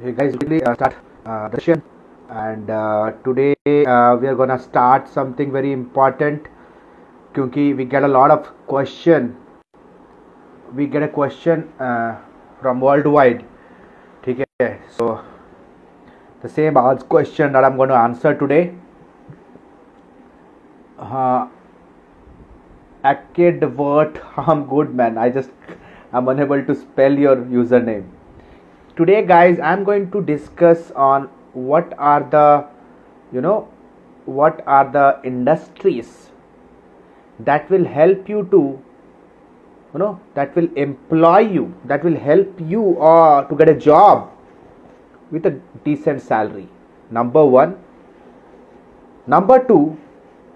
hey 0.00 0.10
guys 0.10 0.34
really 0.40 0.62
uh, 0.64 0.74
start 0.74 0.94
uh, 1.26 1.50
session 1.50 1.82
and 2.30 2.70
uh, 2.70 3.12
today 3.24 3.54
uh, 3.84 4.16
we 4.16 4.26
are 4.26 4.34
gonna 4.34 4.58
start 4.58 5.06
something 5.06 5.52
very 5.52 5.70
important. 5.70 6.46
Because 7.34 7.54
we 7.54 7.84
get 7.84 8.02
a 8.02 8.08
lot 8.08 8.30
of 8.30 8.46
question. 8.66 9.36
We 10.74 10.86
get 10.86 11.02
a 11.02 11.08
question 11.08 11.70
uh, 11.78 12.16
from 12.60 12.80
worldwide. 12.80 13.44
Okay 14.26 14.78
so 14.96 15.22
the 16.40 16.48
same 16.48 16.76
odds 16.76 17.02
question 17.02 17.52
that 17.52 17.62
i'm 17.62 17.76
going 17.76 17.90
to 17.90 17.94
answer 17.94 18.34
today. 18.34 18.74
Uh, 20.98 21.48
I'm 23.04 24.66
good, 24.66 24.94
man. 24.94 25.18
I 25.18 25.28
just 25.28 25.50
I'm 26.12 26.28
unable 26.28 26.64
to 26.64 26.74
spell 26.74 27.12
your 27.12 27.36
username. 27.36 28.21
Today, 28.94 29.24
guys, 29.24 29.58
I'm 29.58 29.84
going 29.84 30.10
to 30.10 30.20
discuss 30.22 30.90
on 30.90 31.30
what 31.54 31.94
are 31.98 32.22
the, 32.30 32.66
you 33.32 33.40
know, 33.40 33.68
what 34.26 34.62
are 34.66 34.92
the 34.92 35.18
industries 35.24 36.30
that 37.40 37.70
will 37.70 37.86
help 37.86 38.28
you 38.28 38.46
to, 38.50 38.78
you 39.94 39.98
know, 39.98 40.20
that 40.34 40.54
will 40.54 40.68
employ 40.76 41.38
you, 41.38 41.74
that 41.86 42.04
will 42.04 42.18
help 42.18 42.60
you 42.60 42.82
or 42.82 43.46
to 43.46 43.56
get 43.56 43.70
a 43.70 43.74
job 43.74 44.30
with 45.30 45.46
a 45.46 45.58
decent 45.84 46.20
salary. 46.20 46.68
Number 47.10 47.46
one. 47.46 47.76
Number 49.26 49.64
two, 49.64 49.96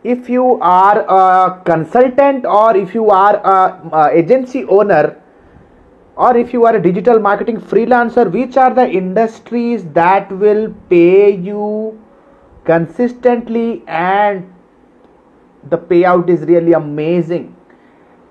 if 0.04 0.28
you 0.28 0.58
are 0.60 1.06
a 1.08 1.62
consultant 1.64 2.44
or 2.44 2.76
if 2.76 2.94
you 2.94 3.08
are 3.08 3.36
a, 3.36 3.96
a 3.96 4.10
agency 4.10 4.64
owner 4.64 5.22
or 6.15 6.35
if 6.37 6.53
you 6.53 6.65
are 6.65 6.75
a 6.75 6.81
digital 6.81 7.19
marketing 7.19 7.59
freelancer 7.59 8.29
which 8.31 8.57
are 8.57 8.73
the 8.73 8.87
industries 9.01 9.85
that 9.99 10.31
will 10.43 10.73
pay 10.89 11.31
you 11.49 11.99
consistently 12.65 13.83
and 13.87 14.47
the 15.69 15.77
payout 15.77 16.29
is 16.29 16.41
really 16.51 16.73
amazing 16.73 17.49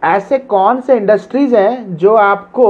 ऐसे 0.04 0.38
कौन 0.50 0.80
से 0.80 0.96
industries 0.96 1.54
हैं 1.54 1.96
जो 2.02 2.14
आपको 2.16 2.66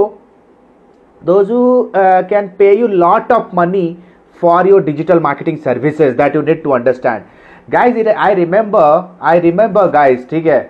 those 1.29 1.49
who 1.49 1.93
uh, 1.93 2.23
can 2.29 2.49
pay 2.61 2.71
you 2.79 2.89
lot 2.89 3.31
of 3.31 3.53
money 3.53 3.99
for 4.43 4.67
your 4.67 4.81
digital 4.81 5.21
marketing 5.21 5.61
services 5.67 6.17
that 6.17 6.35
you 6.35 6.43
need 6.43 6.63
to 6.65 6.73
understand 6.73 7.25
guys 7.75 7.97
it- 8.03 8.13
i 8.29 8.33
remember 8.39 8.85
i 9.33 9.35
remember 9.47 9.85
guys 9.97 10.25
ठीक 10.31 10.47
है 10.47 10.61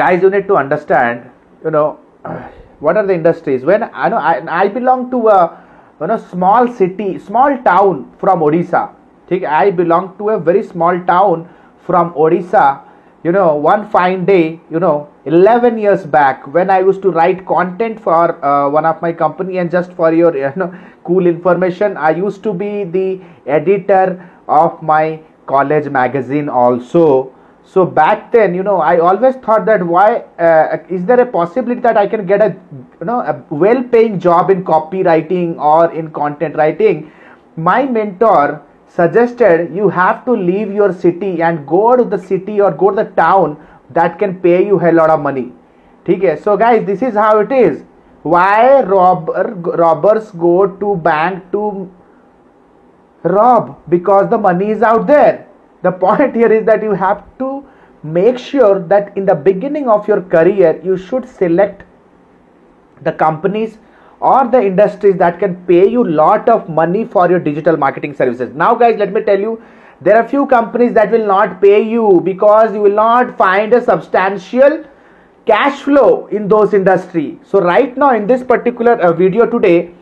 guys 0.00 0.22
you 0.22 0.30
need 0.34 0.46
to 0.52 0.56
understand 0.62 1.24
you 1.64 1.70
know 1.76 1.86
what 2.80 2.96
are 2.96 3.06
the 3.06 3.14
industries 3.14 3.64
when 3.64 3.84
i 3.92 4.08
know 4.08 4.16
i, 4.16 4.62
I 4.62 4.68
belong 4.68 5.10
to 5.10 5.28
a 5.28 5.40
you 6.00 6.06
know 6.06 6.16
small 6.16 6.72
city 6.80 7.18
small 7.18 7.56
town 7.70 8.04
from 8.18 8.40
odisha 8.48 8.88
ठीक 9.28 9.42
है 9.42 9.50
i 9.64 9.74
belong 9.76 10.08
to 10.18 10.30
a 10.30 10.38
very 10.46 10.62
small 10.70 10.98
town 11.10 11.44
from 11.86 12.08
odisha 12.24 12.64
you 13.26 13.32
know 13.36 13.54
one 13.66 13.84
fine 13.88 14.24
day 14.24 14.60
you 14.70 14.80
know 14.84 15.08
11 15.24 15.78
years 15.78 16.04
back 16.14 16.46
when 16.56 16.70
i 16.76 16.78
used 16.80 17.02
to 17.02 17.12
write 17.18 17.44
content 17.50 18.00
for 18.06 18.22
uh, 18.44 18.68
one 18.68 18.84
of 18.84 19.00
my 19.04 19.12
company 19.12 19.58
and 19.58 19.70
just 19.70 19.92
for 19.92 20.12
your 20.12 20.36
you 20.36 20.52
know 20.56 20.70
cool 21.04 21.26
information 21.26 21.96
i 21.96 22.10
used 22.10 22.42
to 22.48 22.54
be 22.64 22.72
the 22.96 23.20
editor 23.58 24.06
of 24.48 24.82
my 24.82 25.20
college 25.46 25.88
magazine 25.88 26.48
also 26.48 27.04
so 27.73 27.85
back 27.85 28.31
then 28.31 28.53
you 28.55 28.63
know 28.63 28.77
i 28.89 28.97
always 28.97 29.35
thought 29.45 29.65
that 29.65 29.85
why 29.85 30.23
uh, 30.39 30.77
is 30.89 31.03
there 31.05 31.19
a 31.19 31.25
possibility 31.25 31.81
that 31.81 31.97
i 31.97 32.07
can 32.07 32.25
get 32.25 32.41
a 32.41 32.55
you 32.99 33.05
know 33.09 33.19
a 33.31 33.33
well 33.49 33.83
paying 33.95 34.19
job 34.19 34.49
in 34.49 34.63
copywriting 34.63 35.57
or 35.57 35.91
in 35.93 36.11
content 36.11 36.55
writing? 36.55 37.11
My 37.57 37.85
mentor 37.85 38.61
suggested 38.87 39.75
you 39.75 39.89
have 39.89 40.23
to 40.25 40.31
leave 40.31 40.71
your 40.71 40.93
city 40.93 41.41
and 41.41 41.67
go 41.67 41.95
to 41.95 42.03
the 42.03 42.17
city 42.17 42.61
or 42.61 42.71
go 42.71 42.91
to 42.91 43.03
the 43.03 43.09
town 43.21 43.57
that 43.89 44.17
can 44.19 44.39
pay 44.39 44.65
you 44.65 44.79
a 44.79 44.91
lot 44.91 45.09
of 45.09 45.19
money. 45.19 45.51
Okay 46.07 46.37
so 46.37 46.55
guys 46.55 46.85
this 46.85 47.01
is 47.01 47.15
how 47.15 47.39
it 47.39 47.51
is. 47.51 47.83
Why 48.23 48.81
robber 48.83 49.53
robbers 49.83 50.31
go 50.31 50.67
to 50.67 50.95
bank 50.95 51.51
to 51.51 51.91
rob? 53.23 53.77
Because 53.89 54.29
the 54.29 54.37
money 54.37 54.71
is 54.71 54.81
out 54.81 55.05
there 55.07 55.47
the 55.83 55.91
point 55.91 56.35
here 56.35 56.51
is 56.51 56.65
that 56.65 56.83
you 56.83 56.93
have 56.93 57.23
to 57.39 57.65
make 58.03 58.37
sure 58.37 58.79
that 58.79 59.15
in 59.17 59.25
the 59.25 59.35
beginning 59.35 59.87
of 59.89 60.07
your 60.07 60.21
career 60.21 60.79
you 60.83 60.97
should 60.97 61.27
select 61.27 61.83
the 63.03 63.11
companies 63.11 63.77
or 64.19 64.47
the 64.47 64.61
industries 64.61 65.17
that 65.17 65.39
can 65.39 65.55
pay 65.65 65.87
you 65.87 66.03
lot 66.03 66.49
of 66.49 66.69
money 66.69 67.05
for 67.05 67.29
your 67.29 67.39
digital 67.39 67.77
marketing 67.77 68.13
services. 68.13 68.53
Now 68.53 68.73
guys 68.75 68.97
let 68.97 69.13
me 69.13 69.21
tell 69.21 69.39
you 69.39 69.61
there 70.01 70.15
are 70.15 70.27
few 70.27 70.45
companies 70.45 70.93
that 70.93 71.11
will 71.11 71.25
not 71.25 71.61
pay 71.61 71.81
you 71.81 72.21
because 72.23 72.73
you 72.73 72.81
will 72.81 72.95
not 72.95 73.37
find 73.37 73.73
a 73.73 73.83
substantial 73.83 74.83
cash 75.45 75.79
flow 75.81 76.27
in 76.27 76.47
those 76.47 76.73
industry. 76.73 77.39
So 77.43 77.59
right 77.61 77.95
now 77.97 78.15
in 78.15 78.27
this 78.27 78.43
particular 78.43 78.93
uh, 78.93 79.13
video 79.13 79.45
today 79.45 79.93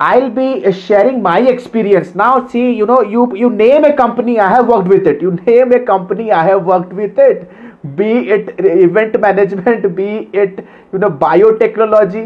I'll 0.00 0.30
be 0.30 0.72
sharing 0.72 1.20
my 1.20 1.40
experience. 1.40 2.14
Now, 2.14 2.46
see, 2.48 2.72
you 2.72 2.86
know, 2.86 3.02
you 3.02 3.24
you 3.36 3.50
name 3.50 3.84
a 3.84 3.94
company, 3.96 4.38
I 4.40 4.48
have 4.48 4.66
worked 4.66 4.88
with 4.88 5.06
it. 5.06 5.20
You 5.20 5.32
name 5.48 5.72
a 5.72 5.80
company, 5.90 6.32
I 6.32 6.44
have 6.44 6.64
worked 6.64 6.94
with 7.00 7.18
it. 7.18 7.50
Be 7.96 8.30
it 8.36 8.54
event 8.60 9.20
management, 9.20 9.94
be 10.00 10.08
it 10.44 10.64
you 10.94 10.98
know 11.04 11.10
biotechnology, 11.10 12.24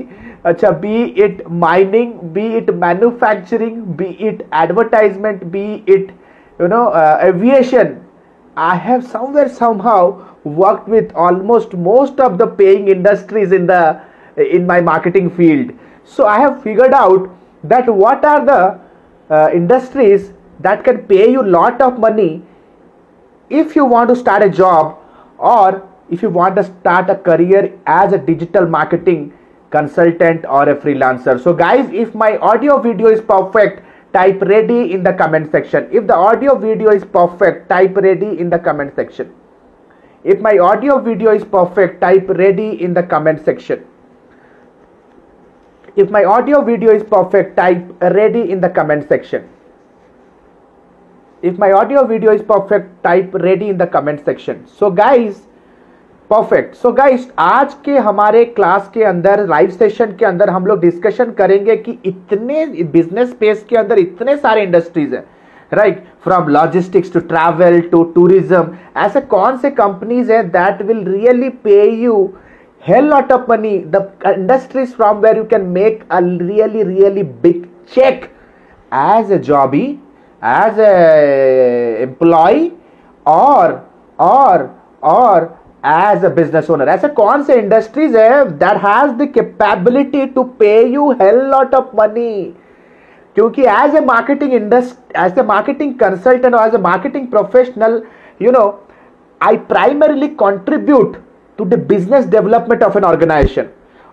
acha, 0.52 0.72
be 0.86 0.94
it 1.26 1.44
mining, 1.50 2.32
be 2.38 2.46
it 2.62 2.72
manufacturing, 2.86 3.84
be 4.04 4.10
it 4.30 4.46
advertisement, 4.52 5.50
be 5.50 5.82
it 5.98 6.10
you 6.60 6.68
know 6.68 6.88
uh, 7.02 7.18
aviation. 7.22 8.00
I 8.56 8.76
have 8.76 9.04
somewhere 9.04 9.48
somehow 9.48 10.02
worked 10.44 10.88
with 10.88 11.14
almost 11.14 11.74
most 11.74 12.20
of 12.20 12.38
the 12.38 12.46
paying 12.46 12.88
industries 12.98 13.50
in 13.50 13.66
the 13.66 14.00
in 14.36 14.66
my 14.66 14.80
marketing 14.80 15.30
field. 15.30 15.72
So 16.04 16.26
I 16.26 16.38
have 16.38 16.62
figured 16.62 16.92
out 16.92 17.32
that 17.64 17.88
what 17.88 18.24
are 18.24 18.44
the 18.44 18.80
uh, 19.34 19.50
industries 19.52 20.32
that 20.60 20.84
can 20.84 20.98
pay 21.06 21.30
you 21.30 21.42
lot 21.42 21.80
of 21.80 21.98
money 21.98 22.42
if 23.48 23.74
you 23.74 23.84
want 23.84 24.08
to 24.08 24.16
start 24.16 24.42
a 24.42 24.48
job 24.48 24.98
or 25.38 25.88
if 26.10 26.22
you 26.22 26.28
want 26.28 26.54
to 26.56 26.64
start 26.64 27.08
a 27.10 27.16
career 27.16 27.72
as 27.86 28.12
a 28.12 28.18
digital 28.18 28.66
marketing 28.66 29.32
consultant 29.70 30.44
or 30.46 30.68
a 30.68 30.76
freelancer. 30.76 31.42
So 31.42 31.52
guys 31.52 31.90
if 31.92 32.14
my 32.14 32.36
audio 32.38 32.78
video 32.80 33.08
is 33.08 33.20
perfect 33.20 33.82
type 34.12 34.42
ready 34.42 34.92
in 34.92 35.02
the 35.02 35.12
comment 35.12 35.50
section. 35.50 35.88
If 35.90 36.06
the 36.06 36.14
audio 36.14 36.56
video 36.56 36.90
is 36.90 37.04
perfect 37.04 37.68
type 37.68 37.96
ready 37.96 38.38
in 38.38 38.50
the 38.50 38.58
comment 38.58 38.94
section. 38.94 39.34
If 40.22 40.40
my 40.40 40.58
audio 40.58 41.00
video 41.00 41.32
is 41.34 41.44
perfect 41.44 42.00
type 42.00 42.28
ready 42.28 42.82
in 42.82 42.94
the 42.94 43.02
comment 43.02 43.44
section 43.44 43.84
if 45.96 46.10
my 46.10 46.24
audio 46.24 46.62
video 46.62 46.92
is 46.92 47.02
perfect, 47.04 47.56
type 47.56 47.96
ready 48.00 48.50
in 48.50 48.60
the 48.60 48.68
comment 48.68 49.08
section. 49.08 49.48
If 51.42 51.58
my 51.58 51.72
audio 51.72 52.06
video 52.06 52.32
is 52.32 52.42
perfect, 52.42 53.02
type 53.02 53.34
ready 53.34 53.68
in 53.68 53.78
the 53.78 53.86
comment 53.88 54.24
section. 54.24 54.66
So, 54.68 54.90
guys 54.92 55.42
perfect 56.30 56.74
so 56.74 56.90
guys 56.92 57.26
आज 57.38 57.74
के 57.84 57.96
हमारे 57.98 58.44
class 58.44 58.90
के 58.94 59.02
अंदर 59.04 59.44
live 59.48 59.70
session 59.70 60.14
के 60.18 60.24
अंदर 60.24 60.50
हम 60.50 60.66
लोग 60.66 60.80
discussion 60.80 61.30
करेंगे 61.38 61.76
कि 61.76 61.98
इतने 62.06 62.64
बिज़नेस 62.66 63.30
स्पेस 63.30 63.64
के 63.68 63.76
अंदर 63.76 63.98
इतने 63.98 64.36
सारे 64.36 64.62
इंडस्ट्रीज़ 64.62 65.14
हैं 65.14 65.24
right 65.72 66.02
from 66.24 66.48
logistics 66.48 67.12
to 67.12 67.20
travel 67.32 67.80
to 67.90 68.02
tourism 68.14 68.76
ऐसे 69.04 69.20
कौन 69.34 69.58
से 69.58 69.70
कंपनीज़ 69.82 70.32
हैं 70.32 70.48
that 70.50 70.82
will 70.82 71.04
really 71.08 71.48
pay 71.64 71.84
you 71.90 72.16
hell 72.83 73.07
lot 73.13 73.31
of 73.31 73.47
money 73.47 73.79
the 73.95 74.01
industries 74.33 74.93
from 74.93 75.21
where 75.21 75.35
you 75.35 75.45
can 75.45 75.71
make 75.73 76.03
a 76.09 76.21
really 76.23 76.83
really 76.83 77.23
big 77.23 77.67
check 77.95 78.29
as 78.91 79.31
a 79.31 79.39
jobby 79.39 79.99
as 80.41 80.77
a 80.77 82.03
employee 82.03 82.73
or 83.25 83.83
or 84.19 84.75
or 85.01 85.57
as 85.83 86.23
a 86.23 86.29
business 86.29 86.69
owner 86.69 86.87
ऐसे 86.95 87.07
कौन 87.19 87.43
से 87.43 87.55
industries 87.59 88.15
है 88.15 88.31
that 88.63 88.79
has 88.85 89.13
the 89.19 89.27
capability 89.35 90.25
to 90.37 90.47
pay 90.63 90.79
you 90.95 91.11
hell 91.21 91.43
lot 91.51 91.77
of 91.81 91.93
money 92.01 92.33
क्योंकि 93.35 93.61
as 93.61 93.95
a 93.95 93.99
marketing 94.05 94.53
इंडस्ट 94.53 95.17
as 95.25 95.37
a 95.39 95.43
marketing 95.47 95.93
consultant 95.99 96.55
और 96.55 96.67
as 96.67 96.73
a 96.75 96.77
marketing 96.81 97.27
professional 97.31 98.01
you 98.41 98.51
know 98.51 98.63
I 99.41 99.57
primarily 99.69 100.27
contribute 100.41 101.17
to 101.59 101.65
the 101.65 101.79
business 101.87 102.27
development 102.29 102.83
of 102.83 102.97
N 102.97 103.03
organisation 103.03 103.65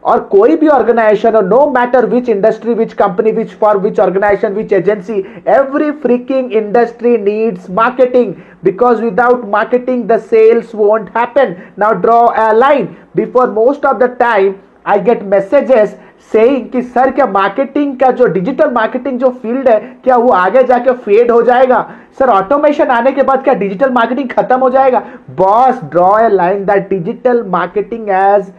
और 0.03 0.20
कोई 0.31 0.56
भी 0.56 0.69
organisation 0.69 1.37
और 1.37 1.44
no 1.44 1.58
matter 1.70 2.06
which 2.06 2.29
industry 2.29 2.75
which 2.75 2.93
company 2.93 3.31
which 3.32 3.55
for 3.61 3.79
which 3.79 4.00
organisation 4.00 4.53
which 4.55 4.73
agency 4.73 5.25
every 5.49 5.91
freaking 6.03 6.53
industry 6.53 7.17
needs 7.19 7.70
marketing 7.79 8.35
because 8.64 9.00
without 9.00 9.44
marketing 9.50 10.05
the 10.08 10.19
sales 10.31 10.75
won't 10.75 11.08
happen 11.17 11.56
now 11.79 12.00
draw 12.00 12.20
a 12.26 12.50
line 12.53 12.88
before 13.17 13.50
most 13.50 13.87
of 13.87 13.97
the 13.97 14.17
time 14.20 14.55
I 14.87 14.99
get 15.00 15.26
messages 15.26 15.94
saying 16.29 16.69
कि 16.69 16.81
sir 16.81 17.12
क्या 17.12 17.25
marketing 17.27 17.95
का 18.00 18.09
जो 18.12 18.25
digital 18.27 18.71
marketing 18.71 19.19
जो 19.19 19.29
field 19.31 19.68
है, 19.69 19.79
क्या 20.03 20.15
वो 20.15 20.29
आगे 20.31 20.63
जाके 20.63 20.91
फेड 20.95 21.31
हो 21.31 21.41
जाएगा? 21.41 21.79
सर 22.19 22.29
ऑटोमेशन 22.29 22.88
आने 22.89 23.12
के 23.12 23.23
बाद 23.23 23.44
क्या 23.44 23.53
डिजिटल 23.53 23.89
मार्केटिंग 23.91 24.29
खत्म 24.29 24.59
हो 24.59 24.69
जाएगा? 24.69 25.01
Boss 25.38 25.83
draw 25.85 26.18
a 26.19 26.29
line 26.29 26.63
that 26.65 26.89
digital 26.89 27.44
marketing 27.50 28.09
as 28.09 28.51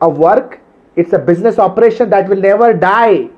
a 0.00 0.06
work 0.18 0.56
it's 0.96 1.14
a 1.14 1.18
business 1.26 1.58
operation 1.58 2.10
that 2.10 2.28
will 2.28 2.42
never 2.42 2.72
die 2.78 3.28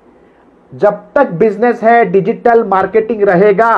जब 0.72 1.00
तक 1.14 1.30
बिज़नेस 1.38 1.82
है 1.84 2.04
डिजिटल 2.10 2.64
मार्केटिंग 2.66 3.22
रहेगा. 3.28 3.74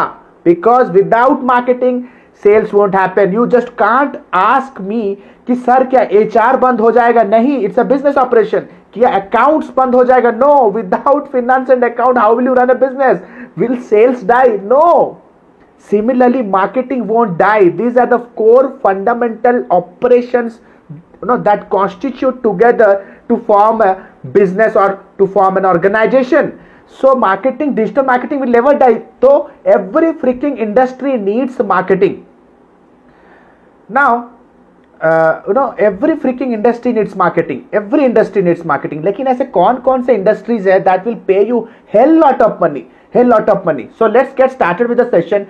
Because 0.46 0.90
without 0.92 1.44
marketing 1.44 2.02
sales 2.44 2.74
won't 2.74 2.95
happen 2.95 3.33
you 3.33 3.45
just 3.54 3.69
can't 3.77 4.18
ask 4.33 4.81
me 4.81 5.04
कि 5.48 5.56
sir 5.56 5.83
क्या 5.94 6.01
H 6.21 6.38
बंद 6.62 6.81
हो 6.81 6.92
जाएगा 6.92 7.24
नहीं 7.36 7.57
इट्स 7.60 7.80
अ 7.80 7.83
बिजनेस 7.94 8.18
ऑपरेशन 8.18 8.68
क्या 8.94 9.10
अकाउंट्स 9.16 9.71
बंद 9.77 9.95
हो 9.95 10.04
जाएगा 10.04 10.31
no 10.31 10.69
without 10.75 11.27
finance 11.31 11.69
and 11.69 11.83
account 11.83 12.18
how 12.18 12.36
will 12.36 12.48
you 12.48 12.54
run 12.54 12.69
a 12.69 12.80
business 12.86 13.21
will 13.57 13.75
sales 13.89 14.25
die 14.27 14.57
no 14.63 14.86
similarly 15.88 16.42
marketing 16.44 17.07
won't 17.07 17.38
die 17.38 17.69
these 17.71 17.98
are 17.98 18.07
the 18.07 18.19
core 18.39 18.77
fundamental 18.80 19.60
operations 19.71 20.60
you 20.89 21.27
know 21.30 21.38
that 21.38 21.69
constitute 21.69 22.42
together 22.44 22.89
to 23.30 23.38
form 23.50 23.81
a 23.81 23.92
business 24.33 24.75
or 24.75 24.89
to 25.18 25.27
form 25.27 25.57
an 25.57 25.66
organization 25.66 26.51
so 27.01 27.13
marketing 27.16 27.75
digital 27.75 28.04
marketing 28.04 28.39
will 28.39 28.56
never 28.57 28.74
die 28.74 28.98
so 29.21 29.31
every 29.77 30.12
freaking 30.24 30.57
industry 30.68 31.16
needs 31.30 31.63
marketing 31.75 32.19
now 33.89 34.12
you 35.01 35.54
know 35.54 35.62
every 35.80 36.13
freaking 36.21 36.54
industry 36.54 36.92
needs 36.94 37.16
marketing 37.18 37.75
every 37.75 38.04
industry 38.06 38.42
needs 38.44 38.66
marketing 38.68 39.04
लेकिन 39.04 39.27
ऐसे 39.27 39.45
कौन 39.57 39.75
कौन 39.86 40.01
से 40.04 40.16
industries 40.16 40.68
है 40.68 40.80
that 40.88 41.06
will 41.06 41.16
pay 41.27 41.39
you 41.50 41.60
hell 41.94 42.18
lot 42.19 42.42
of 42.42 42.57
money 42.62 42.83
hell 43.16 43.27
lot 43.27 43.50
of 43.50 43.63
money 43.68 43.88
so 44.00 44.07
let's 44.07 44.33
get 44.38 44.50
started 44.51 44.88
with 44.88 45.00
the 45.01 45.07
session 45.12 45.45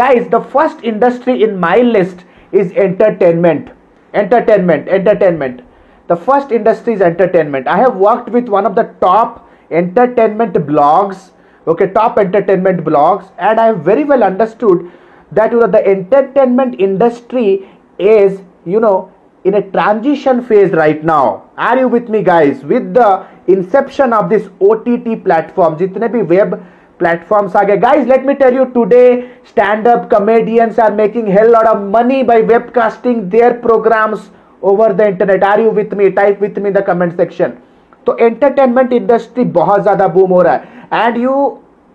guys 0.00 0.28
the 0.30 0.40
first 0.52 0.84
industry 0.92 1.34
in 1.44 1.56
my 1.58 1.82
list 1.82 2.26
is 2.52 2.72
entertainment 2.72 3.70
entertainment 4.14 4.88
entertainment 4.88 5.62
the 6.08 6.16
first 6.16 6.50
industry 6.50 6.94
is 6.94 7.00
entertainment 7.00 7.68
i 7.68 7.76
have 7.78 7.96
worked 7.96 8.28
with 8.28 8.48
one 8.48 8.66
of 8.66 8.74
the 8.74 8.84
top 9.00 9.43
entertainment 9.71 10.53
blogs 10.53 11.31
okay 11.67 11.87
top 11.91 12.17
entertainment 12.19 12.83
blogs 12.83 13.31
and 13.37 13.59
i 13.59 13.71
very 13.71 14.03
well 14.03 14.23
understood 14.23 14.91
that 15.31 15.51
you 15.51 15.59
know 15.59 15.67
the 15.67 15.85
entertainment 15.87 16.79
industry 16.79 17.67
is 17.97 18.41
you 18.65 18.79
know 18.79 19.11
in 19.45 19.53
a 19.53 19.71
transition 19.71 20.43
phase 20.43 20.71
right 20.71 21.03
now. 21.03 21.43
Are 21.55 21.77
you 21.77 21.87
with 21.87 22.09
me 22.09 22.23
guys? 22.23 22.63
With 22.63 22.95
the 22.95 23.27
inception 23.47 24.11
of 24.11 24.29
this 24.29 24.47
ott 24.59 24.87
platform 25.23 25.77
jitne 25.81 26.07
bhi 26.15 26.23
web 26.31 26.55
platforms 27.01 27.53
are 27.59 27.77
guys 27.83 28.07
let 28.07 28.25
me 28.25 28.33
tell 28.41 28.53
you 28.53 28.65
today 28.77 29.29
stand 29.43 29.85
up 29.93 30.09
comedians 30.09 30.79
are 30.79 30.91
making 30.99 31.27
hell 31.27 31.51
lot 31.51 31.67
of 31.67 31.83
money 31.95 32.23
by 32.23 32.41
webcasting 32.53 33.29
their 33.29 33.53
programs 33.53 34.31
over 34.61 34.93
the 34.93 35.07
internet. 35.07 35.43
Are 35.43 35.59
you 35.59 35.69
with 35.69 35.93
me? 35.93 36.09
Type 36.11 36.39
with 36.39 36.57
me 36.57 36.69
in 36.69 36.73
the 36.73 36.81
comment 36.81 37.15
section 37.15 37.61
तो 38.05 38.17
entertainment 38.17 38.93
industry 38.93 39.43
बहुत 39.59 39.81
ज़्यादा 39.81 40.07
boom 40.07 40.31
हो 40.31 40.41
रहा 40.41 40.53
है। 40.53 41.05
And 41.05 41.17
you 41.17 41.33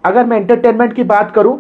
अगर 0.05 0.25
मैं 0.27 0.37
entertainment 0.41 0.93
की 0.95 1.05
बात 1.05 1.33
करूँ 1.35 1.59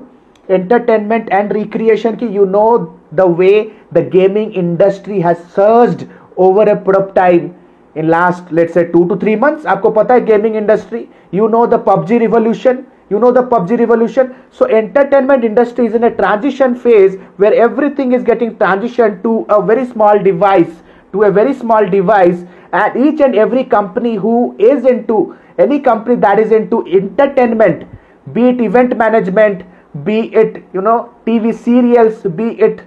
एंटरटेनमेंट 0.50 1.28
एंड 1.32 1.52
रिक्रिएशन 1.52 2.16
की 2.16 2.26
you 2.26 2.44
know 2.44 2.66
the 3.14 3.34
way 3.38 3.50
the 3.94 4.08
gaming 4.12 4.52
industry 4.58 5.20
has 5.20 5.38
surged 5.56 6.06
over 6.38 6.68
a 6.68 6.74
period 6.86 7.12
time 7.14 7.50
in 7.96 8.08
last 8.10 8.52
let's 8.52 8.74
say 8.74 8.84
two 8.84 9.04
two 9.04 9.16
three 9.16 9.36
months 9.36 9.66
आपको 9.66 9.90
पता 9.90 10.14
है 10.14 10.24
gaming 10.26 10.56
industry 10.56 11.06
you 11.34 11.48
know 11.48 11.66
the 11.66 11.84
PUBG 11.86 12.18
revolution 12.18 12.84
you 13.12 13.18
know 13.18 13.30
the 13.32 13.42
PUBG 13.42 13.76
revolution. 13.78 14.28
So 14.56 14.66
entertainment 14.80 15.44
industry 15.46 15.86
is 15.86 15.94
in 15.94 16.04
a 16.04 16.10
transition 16.18 16.76
phase 16.82 17.16
where 17.38 17.56
everything 17.64 18.12
is 18.18 18.26
getting 18.28 18.52
transitioned 18.60 19.16
to 19.24 19.32
a 19.48 19.60
very 19.70 19.86
small 19.86 20.20
device, 20.26 20.76
to 21.12 21.22
a 21.24 21.30
very 21.30 21.54
small 21.54 21.88
device, 21.88 22.44
and 22.72 23.06
each 23.06 23.20
and 23.20 23.34
every 23.34 23.64
company 23.64 24.14
who 24.14 24.56
is 24.58 24.84
into 24.84 25.36
any 25.58 25.80
company 25.80 26.16
that 26.16 26.38
is 26.38 26.52
into 26.52 26.86
entertainment, 26.86 27.88
be 28.32 28.48
it 28.48 28.60
event 28.60 28.96
management, 28.96 29.64
be 30.04 30.32
it 30.34 30.62
you 30.72 30.80
know 30.80 31.12
TV 31.26 31.54
serials, 31.54 32.22
be 32.22 32.60
it 32.60 32.82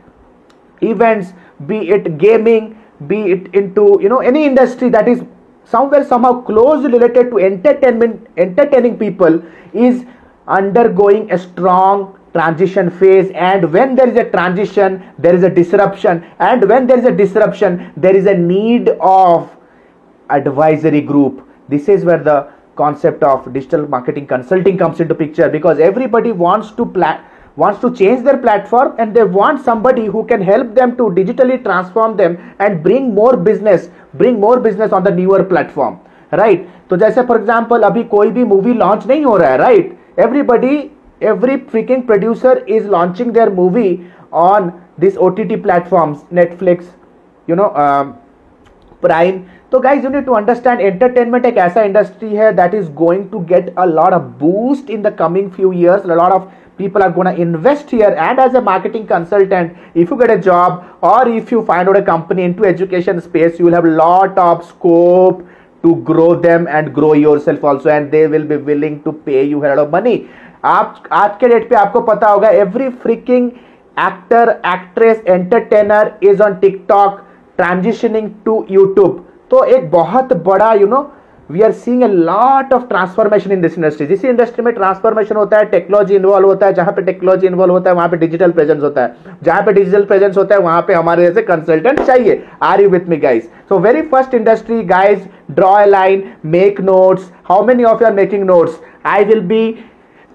events, 0.81 1.33
be 1.67 1.89
it 1.89 2.17
gaming, 2.17 2.77
be 3.07 3.31
it 3.31 3.53
into 3.53 3.99
you 4.01 4.09
know 4.09 4.19
any 4.19 4.45
industry 4.45 4.89
that 4.89 5.07
is 5.07 5.23
somewhere 5.65 6.03
somehow 6.03 6.41
closely 6.41 6.91
related 6.91 7.29
to 7.29 7.39
entertainment 7.39 8.27
entertaining 8.37 8.97
people 8.97 9.41
is 9.73 10.05
undergoing 10.47 11.31
a 11.31 11.37
strong 11.37 12.17
transition 12.32 12.90
phase 12.90 13.30
and 13.34 13.72
when 13.72 13.94
there 13.94 14.08
is 14.08 14.16
a 14.16 14.24
transition 14.30 15.02
there 15.18 15.34
is 15.34 15.42
a 15.42 15.50
disruption 15.50 16.24
and 16.38 16.68
when 16.68 16.86
there 16.86 16.98
is 16.98 17.04
a 17.04 17.14
disruption 17.20 17.92
there 17.96 18.16
is 18.16 18.26
a 18.26 18.34
need 18.34 18.90
of 19.00 19.48
advisory 20.30 21.00
group 21.00 21.42
this 21.68 21.88
is 21.88 22.04
where 22.04 22.22
the 22.22 22.38
concept 22.76 23.22
of 23.22 23.52
digital 23.52 23.86
marketing 23.88 24.26
consulting 24.26 24.76
comes 24.78 25.00
into 25.00 25.14
picture 25.14 25.48
because 25.48 25.78
everybody 25.78 26.32
wants 26.32 26.70
to 26.72 26.86
pla- 26.86 27.20
wants 27.56 27.80
to 27.80 27.92
change 28.00 28.24
their 28.24 28.38
platform 28.38 28.94
and 28.98 29.14
they 29.14 29.24
want 29.24 29.64
somebody 29.64 30.04
who 30.06 30.24
can 30.24 30.40
help 30.40 30.74
them 30.74 30.96
to 30.96 31.08
digitally 31.20 31.62
transform 31.62 32.16
them 32.16 32.36
and 32.60 32.82
bring 32.82 33.14
more 33.14 33.36
business 33.36 33.88
bring 34.14 34.38
more 34.38 34.60
business 34.60 34.92
on 34.92 35.02
the 35.02 35.14
newer 35.22 35.42
platform 35.54 35.98
right 36.42 36.66
तो 36.90 36.96
जैसे 36.96 37.22
for 37.26 37.36
example 37.40 37.82
अभी 37.82 38.02
कोई 38.12 38.30
भी 38.36 38.44
movie 38.52 38.74
launch 38.74 39.06
नहीं 39.06 39.24
हो 39.24 39.36
रहा 39.36 39.50
है 39.50 39.56
right 39.58 40.20
everybody 40.26 40.76
every 41.23 41.57
freaking 41.73 42.05
producer 42.05 42.57
is 42.65 42.85
launching 42.85 43.33
their 43.33 43.49
movie 43.49 43.93
on 44.31 44.73
these 44.97 45.17
ott 45.17 45.39
platforms 45.63 46.25
netflix 46.41 46.91
you 47.47 47.55
know 47.55 47.73
um, 47.75 48.17
prime. 49.03 49.45
So 49.71 49.79
guys 49.79 50.03
you 50.03 50.09
need 50.09 50.25
to 50.31 50.35
understand 50.39 50.81
entertainment 50.89 51.47
ek 51.51 51.61
aisa 51.67 51.85
industry 51.91 52.29
here 52.39 52.51
that 52.59 52.75
is 52.79 52.89
going 53.03 53.23
to 53.31 53.41
get 53.53 53.71
a 53.85 53.87
lot 53.99 54.17
of 54.17 54.27
boost 54.43 54.91
in 54.97 55.07
the 55.07 55.11
coming 55.23 55.49
few 55.55 55.71
years. 55.79 56.05
A 56.17 56.19
lot 56.19 56.35
of 56.35 56.51
people 56.77 57.03
are 57.05 57.11
going 57.15 57.27
to 57.31 57.41
invest 57.45 57.89
here. 57.95 58.13
And 58.27 58.39
as 58.39 58.59
a 58.59 58.61
marketing 58.61 59.07
consultant 59.07 59.75
if 60.03 60.13
you 60.13 60.19
get 60.21 60.31
a 60.35 60.37
job 60.49 60.85
or 61.01 61.27
if 61.39 61.51
you 61.55 61.65
find 61.71 61.89
out 61.89 61.97
a 61.97 62.05
company 62.11 62.47
into 62.51 62.69
education 62.73 63.21
space 63.27 63.59
you 63.59 63.65
will 63.65 63.77
have 63.79 63.89
a 63.91 63.97
lot 64.03 64.37
of 64.37 64.63
scope 64.69 65.43
to 65.83 65.95
grow 66.11 66.29
them 66.47 66.67
and 66.67 66.93
grow 66.93 67.13
yourself 67.13 67.63
also. 67.63 67.89
And 67.89 68.11
they 68.11 68.25
will 68.27 68.45
be 68.53 68.57
willing 68.71 69.03
to 69.03 69.11
pay 69.29 69.43
you 69.43 69.65
a 69.65 69.67
lot 69.67 69.79
of 69.79 69.91
money. 69.99 70.29
आप 70.63 71.03
आज 71.11 71.31
के 71.39 71.47
date 71.47 71.67
पे 71.69 71.75
आपको 71.75 72.01
पता 72.01 72.27
होगा 72.27 72.49
every 72.49 72.87
freaking 73.03 73.49
actor 73.97 74.49
actress 74.65 75.23
entertainer 75.27 76.11
is 76.23 76.41
on 76.43 76.53
TikTok 76.61 77.19
transitioning 77.57 78.29
to 78.45 78.65
YouTube 78.71 79.25
तो 79.51 79.63
एक 79.65 79.89
बहुत 79.91 80.31
बड़ा 80.45 80.71
you 80.73 80.87
know 80.87 81.01
we 81.49 81.61
are 81.61 81.71
seeing 81.71 82.03
a 82.03 82.07
lot 82.07 82.73
of 82.73 82.87
transformation 82.89 83.51
in 83.51 83.61
this 83.61 83.77
industry 83.77 84.07
जिस 84.07 84.23
इंडस्ट्री 84.25 84.65
में 84.65 84.73
ट्रांसफॉर्मेशन 84.73 85.35
होता 85.35 85.57
है 85.57 85.65
टेक्नोलॉजी 85.65 86.15
इन्वॉल्व 86.15 86.47
होता 86.47 86.65
है, 86.65 86.73
जहाँ 86.73 86.93
पे 86.93 87.01
टेक्नोलॉजी 87.01 87.47
इन्वॉल्व 87.47 87.73
होता 87.73 87.89
है, 87.89 87.95
वहाँ 87.95 88.09
पे 88.09 88.17
डिजिटल 88.17 88.51
प्रेजेंस 88.51 88.81
होता 88.83 89.01
है। 89.01 89.35
जहाँ 89.43 89.61
पे 89.61 89.73
डिजिटल 89.73 90.05
प्रेजेंस 90.05 90.37
होता 90.37 90.55
है, 90.55 90.61
वहाँ 90.61 90.81
पे 90.81 90.93
हमारे 90.93 91.25
जैसे 91.25 91.41
कंसल्टेंट 91.41 92.01
चाहिए। 92.01 92.43
Are 92.63 92.81
you 92.81 92.89
with 92.89 93.09
me 93.09 93.17
guys 93.17 93.43
so 93.69 93.79
very 93.79 94.01
first 94.03 94.33
industry 94.33 94.81
guys 94.85 95.27
draw 95.51 95.79
a 95.79 95.85
line 95.85 96.23
make 96.45 96.81
notes 96.81 97.31
how 97.49 97.65
many 97.65 97.83
of 97.83 98.03
you 98.03 98.07
are 98.07 98.13
making 98.15 98.43
notes 98.45 98.79
I 99.05 99.23
will 99.23 99.41
be 99.47 99.63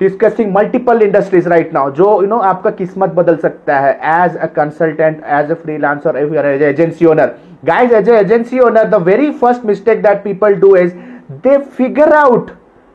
discussing 0.01 0.53
multiple 0.55 1.03
industries 1.03 1.49
right 1.49 1.73
now 1.75 1.91
जो 1.91 2.05
you 2.05 2.21
you 2.21 2.29
know 2.29 2.37
know, 2.37 2.45
आपका 2.47 2.71
किस्मत 2.71 3.11
बदल 3.15 3.37
सकता 3.37 3.79
है 3.81 3.93
as 4.25 4.37
a 4.37 4.47
consultant 4.57 5.23
as 5.39 5.51
a 5.51 5.55
freelancer 5.55 6.17
as 6.17 6.63
agency 6.63 7.07
owner 7.07 7.35
guys 7.67 7.95
as 7.95 8.09
agency 8.09 8.61
owner 8.61 8.85
the 8.89 9.03
very 9.07 9.31
first 9.41 9.65
mistake 9.67 10.03
that 10.03 10.23
people 10.25 10.55
do 10.61 10.75
is 10.77 10.93
they 11.47 11.57
figure 11.79 12.13
out 12.15 12.51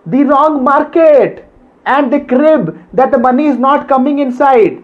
the 0.05 0.27
wrong 0.29 0.61
market 0.61 1.43
and 1.85 2.13
the 2.13 2.21
crib 2.29 2.69
that 2.95 3.15
the 3.15 3.19
money 3.25 3.47
is 3.47 3.59
not 3.59 3.87
coming 3.89 4.19
inside 4.39 4.81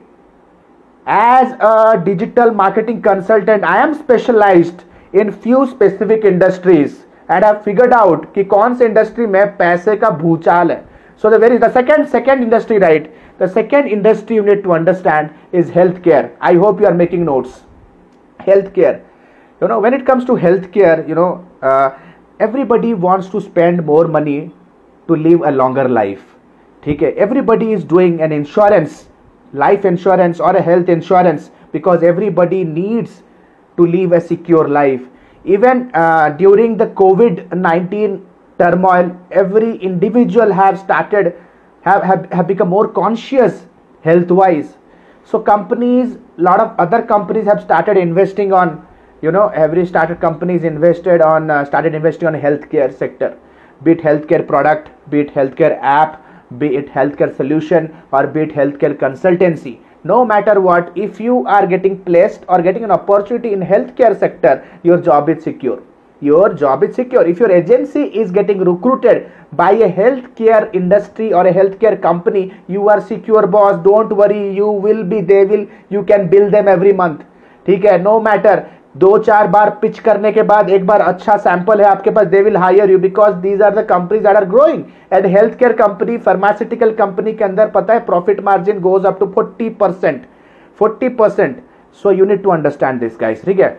as 1.07 1.53
a 1.61 1.93
digital 2.05 2.51
marketing 2.55 3.01
consultant 3.03 3.63
I 3.65 3.81
am 3.83 3.93
specialise 3.93 4.73
in 5.13 5.31
few 5.43 5.65
specific 5.65 6.25
industries 6.25 6.97
and 7.31 7.43
I 7.43 7.53
figured 7.65 7.93
out 7.93 8.25
कि 8.35 8.43
कौन 8.53 8.75
से 8.75 8.85
industry 8.85 9.25
में 9.27 9.45
पैसे 9.57 9.95
का 9.95 10.09
भूचाल 10.09 10.71
है। 10.71 10.83
so 11.18 11.30
the 11.30 11.38
very 11.38 11.58
the 11.58 11.72
second 11.72 12.08
second 12.08 12.42
industry 12.42 12.78
right 12.78 13.10
the 13.38 13.48
second 13.48 13.88
industry 13.88 14.36
you 14.36 14.42
need 14.42 14.62
to 14.62 14.72
understand 14.72 15.32
is 15.52 15.70
healthcare 15.70 16.30
i 16.40 16.54
hope 16.54 16.80
you 16.80 16.86
are 16.86 16.98
making 17.02 17.24
notes 17.24 17.62
healthcare 18.40 19.00
you 19.60 19.68
know 19.68 19.80
when 19.80 19.94
it 19.94 20.04
comes 20.06 20.24
to 20.24 20.32
healthcare 20.32 21.08
you 21.08 21.14
know 21.14 21.46
uh, 21.62 21.90
everybody 22.40 22.94
wants 22.94 23.28
to 23.28 23.40
spend 23.40 23.84
more 23.86 24.06
money 24.08 24.52
to 25.08 25.16
live 25.16 25.42
a 25.42 25.50
longer 25.62 25.88
life 25.88 26.30
ठीक 26.84 27.02
है 27.02 27.10
everybody 27.24 27.66
is 27.74 27.84
doing 27.90 28.16
an 28.24 28.32
insurance 28.38 28.96
life 29.60 29.84
insurance 29.90 30.40
or 30.46 30.50
a 30.56 30.62
health 30.62 30.88
insurance 30.94 31.50
because 31.76 32.02
everybody 32.02 32.62
needs 32.64 33.22
to 33.78 33.86
live 33.86 34.12
a 34.12 34.20
secure 34.20 34.68
life 34.68 35.04
even 35.54 35.90
uh, 35.94 36.28
during 36.42 36.76
the 36.82 36.86
covid 37.00 37.40
19 37.54 38.18
turmoil 38.59 39.15
every 39.31 39.77
individual 39.77 40.51
have 40.51 40.77
started 40.79 41.33
have, 41.81 42.03
have, 42.03 42.31
have 42.31 42.47
become 42.47 42.69
more 42.69 42.87
conscious 42.87 43.65
health 44.01 44.29
wise 44.29 44.75
so 45.23 45.39
companies 45.39 46.17
lot 46.37 46.59
of 46.59 46.79
other 46.79 47.01
companies 47.01 47.45
have 47.45 47.61
started 47.61 47.97
investing 47.97 48.53
on 48.53 48.85
you 49.21 49.31
know 49.31 49.47
every 49.49 49.85
started 49.85 50.19
companies 50.21 50.63
invested 50.63 51.21
on 51.21 51.51
uh, 51.51 51.65
started 51.65 51.93
investing 51.93 52.27
on 52.27 52.33
healthcare 52.33 52.91
sector. 53.01 53.37
Be 53.83 53.91
it 53.91 53.99
healthcare 53.99 54.47
product 54.47 54.89
be 55.09 55.19
it 55.19 55.33
healthcare 55.33 55.77
app 55.81 56.25
be 56.57 56.67
it 56.77 56.87
healthcare 56.87 57.35
solution 57.35 57.95
or 58.11 58.25
be 58.27 58.41
it 58.41 58.49
healthcare 58.49 58.95
consultancy. 58.97 59.79
No 60.03 60.23
matter 60.25 60.59
what 60.61 60.91
if 60.95 61.19
you 61.19 61.45
are 61.45 61.67
getting 61.67 62.01
placed 62.03 62.45
or 62.47 62.61
getting 62.61 62.83
an 62.83 62.91
opportunity 62.91 63.53
in 63.53 63.59
healthcare 63.59 64.17
sector 64.19 64.53
your 64.83 65.01
job 65.01 65.29
is 65.29 65.43
secure 65.43 65.83
your 66.21 66.53
job 66.53 66.83
is 66.83 66.95
secure 66.95 67.25
if 67.25 67.39
your 67.39 67.51
agency 67.51 68.03
is 68.21 68.31
getting 68.31 68.59
recruited 68.59 69.31
by 69.53 69.71
a 69.71 69.91
healthcare 69.91 70.73
industry 70.73 71.33
or 71.33 71.45
a 71.47 71.53
healthcare 71.53 72.01
company 72.01 72.53
you 72.67 72.89
are 72.89 73.01
secure 73.01 73.47
boss 73.47 73.81
don't 73.83 74.11
worry 74.13 74.53
you 74.53 74.67
will 74.67 75.03
be 75.03 75.21
they 75.21 75.45
will 75.45 75.65
you 75.89 76.03
can 76.03 76.29
bill 76.29 76.49
them 76.49 76.67
every 76.67 76.93
month 76.93 77.25
ठीक 77.65 77.85
है 77.85 77.97
no 78.03 78.19
matter 78.19 78.63
दो 78.97 79.17
चार 79.23 79.47
बार 79.47 79.69
pitch 79.81 79.97
करने 79.99 80.31
के 80.31 80.43
बाद 80.43 80.69
एक 80.69 80.85
बार 80.87 81.01
अच्छा 81.01 81.35
sample 81.37 81.81
है 81.81 81.87
आपके 81.87 82.09
पास 82.11 82.27
they 82.27 82.41
will 82.43 82.57
hire 82.57 82.91
you 82.91 82.97
because 82.99 83.35
these 83.41 83.61
are 83.61 83.75
the 83.75 83.85
companies 83.89 84.27
are 84.27 84.45
growing 84.45 84.83
and 85.13 85.25
health 85.35 85.57
care 85.59 85.73
company 85.81 86.17
pharmaceutical 86.27 86.91
company 87.01 87.33
के 87.33 87.43
अंदर 87.43 87.69
पता 87.75 87.93
है 87.93 88.05
profit 88.05 88.41
margin 88.45 88.79
goes 88.81 89.05
up 89.05 89.19
to 89.19 89.25
forty 89.35 89.69
percent 89.83 90.25
forty 90.79 91.09
percent 91.21 91.61
so 92.03 92.11
you 92.11 92.25
need 92.25 92.43
to 92.43 92.49
understand 92.49 92.99
this 92.99 93.17
guys 93.21 93.45
ठीक 93.45 93.59
है 93.59 93.77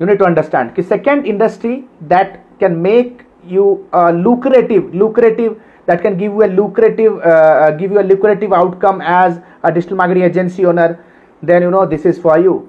you 0.00 0.06
need 0.06 0.18
to 0.18 0.24
understand. 0.24 0.74
कि 0.74 0.82
second 0.88 1.26
industry 1.26 1.84
that 2.08 2.40
can 2.58 2.80
make 2.82 3.24
you 3.46 3.86
uh, 3.92 4.10
lucrative 4.10 4.94
lucrative 4.94 5.60
that 5.86 6.02
can 6.02 6.16
give 6.16 6.32
you 6.32 6.42
a 6.44 6.50
lucrative 6.56 7.18
uh, 7.18 7.28
uh, 7.28 7.70
give 7.72 7.92
you 7.92 8.00
a 8.00 8.06
lucrative 8.10 8.52
outcome 8.52 9.00
as 9.00 9.40
a 9.62 9.72
digital 9.72 9.96
marketing 9.96 10.24
agency 10.24 10.66
owner 10.66 11.04
then 11.42 11.62
you 11.62 11.70
know 11.70 11.86
this 11.86 12.04
is 12.04 12.18
for 12.18 12.38
you. 12.38 12.68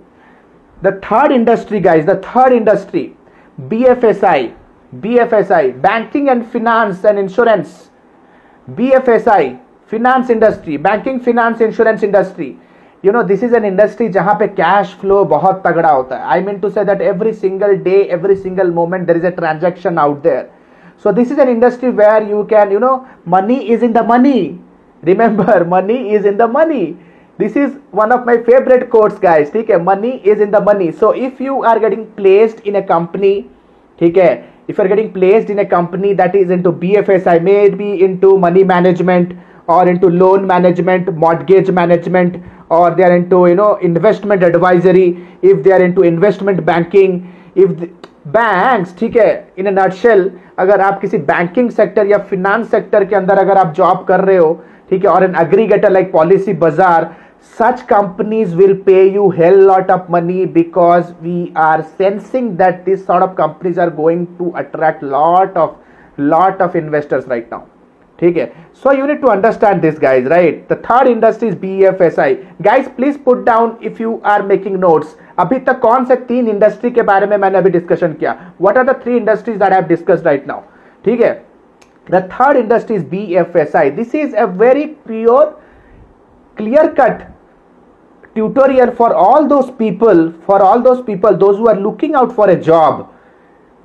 The 0.82 0.94
third 1.08 1.32
industry 1.32 1.80
guys 1.80 2.06
the 2.06 2.18
third 2.18 2.54
industry 2.54 3.16
bfsi 3.74 4.54
bfsi 5.00 5.82
banking 5.82 6.30
and 6.30 6.46
finance 6.52 7.04
and 7.06 7.20
insurance. 7.20 7.90
Bfsi 8.70 9.60
finance 9.88 10.30
industry 10.30 10.78
banking 10.78 11.20
finance 11.20 11.62
insurance 11.62 12.04
industry 12.04 12.58
you 13.03 13.12
know 13.12 13.23
this 13.23 13.43
is 13.43 13.53
an 13.53 13.65
industry 13.71 14.09
जहां 14.19 14.35
पे 14.43 14.49
cash 14.57 14.95
flow 15.00 15.25
बहुत 15.33 15.62
तगड़ा 15.67 15.91
होता 15.91 16.17
है 16.19 16.37
I 16.37 16.45
mean 16.47 16.61
to 16.61 16.71
say 16.76 16.85
that 16.91 17.03
every 17.15 17.33
single 17.45 17.76
day 17.88 17.99
every 18.19 18.37
single 18.45 18.73
moment 18.79 19.07
there 19.07 19.23
is 19.23 19.25
a 19.25 19.35
transaction 19.41 19.99
out 20.05 20.23
there 20.29 20.45
so 21.05 21.12
this 21.12 21.31
is 21.31 21.38
an 21.38 21.49
industry 21.49 21.91
where 21.91 22.23
you 22.23 22.45
can 22.53 22.71
you 22.71 22.81
know 22.87 22.95
money 23.37 23.59
is 23.76 23.83
in 23.83 23.93
the 23.99 24.03
money 24.12 24.59
remember 25.11 25.65
money 25.76 25.99
is 26.19 26.25
in 26.25 26.37
the 26.37 26.49
money 26.49 26.97
this 27.38 27.57
is 27.57 27.79
one 27.91 28.12
of 28.12 28.25
my 28.25 28.37
favorite 28.50 28.88
quotes 28.91 29.19
guys 29.26 29.50
ठीक 29.53 29.71
है 29.71 29.83
money 29.88 30.12
is 30.35 30.45
in 30.47 30.50
the 30.57 30.61
money 30.69 30.91
so 31.03 31.11
if 31.29 31.41
you 31.47 31.62
are 31.73 31.79
getting 31.87 32.05
placed 32.21 32.69
in 32.71 32.83
a 32.83 32.85
company 32.93 33.35
ठीक 34.00 34.17
है 34.19 34.31
if 34.69 34.79
you 34.79 34.85
are 34.85 34.88
getting 34.88 35.12
placed 35.17 35.50
in 35.55 35.61
a 35.65 35.67
company 35.73 36.12
that 36.21 36.35
is 36.35 36.50
into 36.50 36.73
BFSI 36.85 37.37
maybe 37.49 37.91
into 38.07 38.37
money 38.47 38.65
management 38.71 39.37
or 39.75 39.87
into 39.88 40.09
loan 40.23 40.47
management 40.47 41.12
mortgage 41.25 41.71
management 41.71 42.43
or 42.71 42.95
they 42.95 43.05
are 43.05 43.17
into 43.17 43.47
you 43.47 43.55
know 43.55 43.76
investment 43.91 44.43
advisory 44.43 45.07
if 45.43 45.62
they 45.62 45.73
are 45.73 45.83
into 45.83 46.03
investment 46.03 46.65
banking 46.65 47.21
if 47.55 47.76
the, 47.81 47.91
banks 48.33 48.99
ठीक 48.99 49.17
है 49.17 49.31
in 49.59 49.67
a 49.67 49.76
nutshell 49.79 50.29
अगर 50.59 50.81
आप 50.81 51.00
किसी 51.00 51.19
banking 51.29 51.71
sector 51.71 52.07
या 52.07 52.19
finance 52.31 52.71
sector 52.71 53.05
के 53.05 53.17
अंदर 53.17 53.38
अगर 53.38 53.57
आप 53.59 53.73
जॉब 53.76 54.05
कर 54.09 54.21
रहे 54.25 54.37
हो 54.37 54.53
ठीक 54.91 55.05
है 55.05 55.11
और 55.11 55.25
एन 55.25 55.35
अग्रीगेटर 55.45 55.91
लाइक 55.93 56.12
पॉलिसी 56.12 56.53
बाजार 56.65 57.15
such 57.59 57.87
companies 57.87 58.55
will 58.55 58.75
pay 58.87 59.09
you 59.09 59.31
hell 59.31 59.59
lot 59.59 59.91
of 59.91 60.09
money 60.09 60.45
because 60.47 61.12
we 61.23 61.53
are 61.55 61.83
sensing 61.99 62.57
that 62.57 62.85
this 62.85 63.05
sort 63.07 63.23
of 63.23 63.37
companies 63.37 63.79
are 63.79 63.91
going 63.91 64.26
to 64.38 64.53
attract 64.57 65.03
lot 65.03 65.57
of 65.57 65.76
lot 66.19 66.61
of 66.61 66.75
investors 66.76 67.26
right 67.26 67.50
now 67.50 67.67
ठीक 68.21 68.37
है 68.37 68.50
so 68.83 68.93
you 68.93 69.07
need 69.07 69.21
to 69.21 69.29
understand 69.29 69.81
this 69.81 69.99
guys 70.00 70.26
right 70.29 70.67
the 70.73 70.76
third 70.85 71.09
industry 71.09 71.49
is 71.49 71.59
B 71.61 71.83
F 71.85 72.03
S 72.03 72.19
I 72.19 72.35
guys 72.62 72.88
please 72.97 73.19
put 73.25 73.45
down 73.45 73.76
if 73.83 74.00
you 74.00 74.21
are 74.26 74.43
making 74.47 74.76
notes 74.81 75.17
अभी 75.38 75.59
तक 75.67 75.81
कौन 75.81 76.05
से 76.05 76.17
तीन 76.31 76.49
industry 76.49 76.91
के 76.91 77.03
बारे 77.11 77.26
में 77.26 77.37
मैंने 77.37 77.59
अभी 77.59 77.71
डिस्कशन 77.71 78.12
किया 78.12 78.37
what 78.61 78.79
are 78.79 78.85
the 78.85 79.00
three 79.03 79.17
industries 79.17 79.59
that 79.59 79.73
have 79.73 79.87
discuss 79.87 80.23
right 80.26 80.47
now 80.49 80.61
ठीक 81.05 81.21
है 81.21 81.33
the 82.11 82.23
third 82.33 82.57
industry 82.57 82.97
is 82.97 83.09
B 83.09 83.23
F 83.37 83.57
S 83.57 83.76
I 83.76 83.91
this 83.91 84.15
is 84.15 84.35
a 84.35 84.45
very 84.57 84.85
pure 85.07 85.55
clear 86.57 86.93
cut 86.93 87.26
tutorial 88.37 88.93
for 88.93 89.12
all 89.15 89.47
those 89.47 89.71
people 89.73 90.33
for 90.47 90.61
all 90.62 90.83
those 90.83 91.03
people 91.03 91.37
those 91.37 91.59
who 91.59 91.69
are 91.69 91.79
looking 91.79 92.15
out 92.15 92.35
for 92.35 92.49
a 92.50 92.57
job 92.61 93.05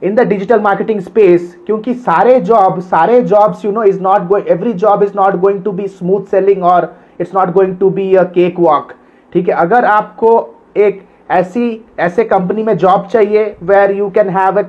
in 0.03 0.15
the 0.15 0.25
digital 0.27 0.61
marketing 0.61 0.99
space 1.01 1.45
क्योंकि 1.67 1.95
सारे 1.95 2.39
job 2.41 2.81
सारे 2.81 3.21
jobs 3.23 3.65
you 3.65 3.71
know 3.73 3.83
is 3.85 4.01
not 4.03 4.27
going 4.29 4.49
every 4.51 4.73
job 4.83 5.03
is 5.03 5.13
not 5.17 5.37
going 5.41 5.63
to 5.65 5.73
be 5.73 5.87
smooth 5.89 6.25
sailing 6.31 6.65
और 6.65 6.95
it's 7.21 7.35
not 7.35 7.51
going 7.53 7.77
to 7.79 7.91
be 7.91 8.15
a 8.15 8.23
cake 8.35 8.59
walk 8.61 8.93
ठीक 9.33 9.49
है, 9.49 9.55
अगर 9.55 9.85
आपको 9.85 10.33
एक 10.77 11.01
ऐसी, 11.31 11.85
ऐसे 11.99 12.25
कंपनी 12.25 12.63
में 12.63 12.77
जॉब 12.77 13.07
चाहिए 13.13 13.57
where 13.63 13.93
you 13.93 14.11
can 14.11 14.29
have 14.31 14.59
a 14.59 14.65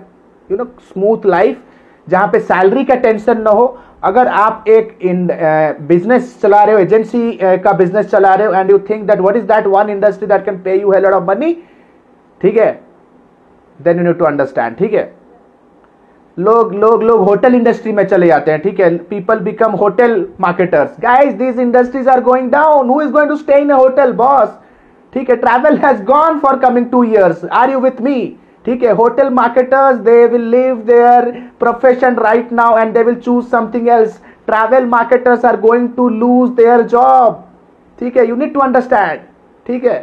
you 0.50 0.58
know 0.58 0.66
smooth 0.94 1.26
life 1.26 1.62
जहाँ 2.08 2.28
पे 2.32 2.40
सैलरी 2.40 2.84
का 2.86 2.96
टेंशन 2.96 3.42
ना 3.42 3.50
हो, 3.50 3.78
अगर 4.04 4.28
आप 4.28 4.64
एक 4.68 4.98
इन 5.02 5.28
बिज़नेस 5.88 6.40
चला 6.42 6.64
रहे 6.64 6.76
हो 6.76 6.82
एजेंसी 6.82 7.38
का 7.42 7.72
बिज़नेस 7.74 8.10
चला 8.12 8.34
रहे 8.34 8.48
हो 8.48 8.54
and 8.54 8.72
you 8.72 8.80
think 8.90 9.06
that 9.08 9.20
what 9.20 9.36
is 9.36 9.46
that 9.46 9.68
one 9.68 9.90
industry 9.90 10.28
that 10.28 10.46
can 10.46 10.62
pay 10.64 10.80
you 10.82 10.92
hell lot 10.92 11.14
of 11.14 11.24
money 11.30 11.54
ठीक 12.42 12.58
है? 12.58 12.72
Then 13.80 13.98
you 13.98 14.04
need 14.04 14.18
to 14.20 14.26
understand 14.26 14.76
ठीक 14.78 14.94
है? 14.94 15.12
लोग 16.38 16.74
लोग 16.76 17.04
लोग 17.04 17.20
होटल 17.28 17.56
इंडस्ट्री 17.56 17.92
में 17.92 18.04
चले 18.08 18.28
जाते 18.28 18.52
हैं, 18.52 18.62
ठीक 18.62 18.80
है? 18.80 18.98
People 18.98 19.40
become 19.40 19.72
hotel 19.82 20.26
marketers 20.42 20.96
guys 21.02 21.34
this 21.34 21.60
industries 21.60 22.10
are 22.10 22.22
going 22.24 22.50
down 22.52 22.90
who 22.90 23.02
is 23.02 23.12
going 23.12 23.30
to 23.30 23.36
stay 23.36 23.60
in 23.62 23.70
a 23.70 23.78
hotel 23.78 24.12
boss 24.20 24.50
ठीक 25.14 25.30
है 25.30 25.36
travel 25.36 25.78
has 25.86 26.04
gone 26.06 26.40
for 26.40 26.58
coming 26.60 26.86
two 26.92 27.04
years 27.04 27.46
are 27.52 27.72
you 27.72 27.80
with 27.80 28.02
me 28.02 28.20
ठीक 28.66 28.84
है 28.84 28.92
hotel 28.92 29.30
marketers 29.34 29.98
they 30.06 30.26
will 30.28 30.48
leave 30.50 30.76
their 30.88 31.32
profession 31.60 32.16
right 32.20 32.52
now 32.54 32.78
and 32.78 32.94
they 32.94 33.04
will 33.04 33.16
choose 33.16 33.48
something 33.52 33.88
else 33.90 34.20
travel 34.48 34.86
marketers 34.90 35.46
are 35.46 35.60
going 35.60 35.90
to 35.98 36.08
lose 36.10 36.50
their 36.58 36.82
job 36.94 37.44
ठीक 38.00 38.18
है 38.18 38.28
you 38.28 38.36
need 38.36 38.54
to 38.54 38.60
understand 38.60 39.20
ठीक 39.66 39.86
है? 39.86 39.98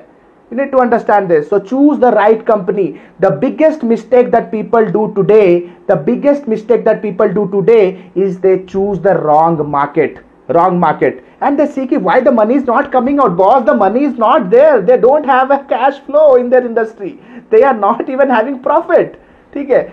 you 0.55 0.63
need 0.65 0.71
to 0.73 0.79
understand 0.79 1.29
this. 1.29 1.49
So 1.49 1.59
choose 1.59 1.99
the 1.99 2.13
right 2.13 2.45
company. 2.47 3.01
The 3.21 3.31
biggest 3.31 3.83
mistake 3.83 4.31
that 4.31 4.51
people 4.51 4.91
do 4.91 5.13
today 5.15 5.71
the 5.87 5.97
biggest 5.97 6.47
mistake 6.49 6.85
that 6.85 7.03
people 7.03 7.33
do 7.33 7.49
today 7.51 8.11
is 8.15 8.39
they 8.41 8.65
choose 8.65 9.01
the 9.01 9.19
wrong 9.19 9.71
market 9.71 10.25
wrong 10.49 10.79
market. 10.79 11.25
And 11.41 11.59
they 11.59 11.67
see 11.67 11.87
why 11.97 12.21
the 12.21 12.31
money 12.31 12.55
is 12.55 12.65
not 12.65 12.93
coming 12.93 13.19
out? 13.19 13.37
Boss 13.37 13.65
the 13.65 13.75
money 13.75 14.05
is 14.05 14.19
not 14.19 14.51
there. 14.51 14.83
They 14.83 14.99
don't 14.99 15.25
have 15.25 15.51
a 15.51 15.65
cash 15.65 16.01
flow 16.01 16.37
in 16.37 16.51
their 16.51 16.65
industry. 16.65 17.19
They 17.51 17.63
are 17.63 17.75
not 17.75 18.09
even 18.09 18.29
having 18.29 18.63
profit. 18.63 19.21
Okay 19.57 19.93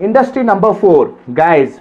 industry 0.00 0.42
number 0.42 0.72
4 0.72 1.14
guys 1.34 1.80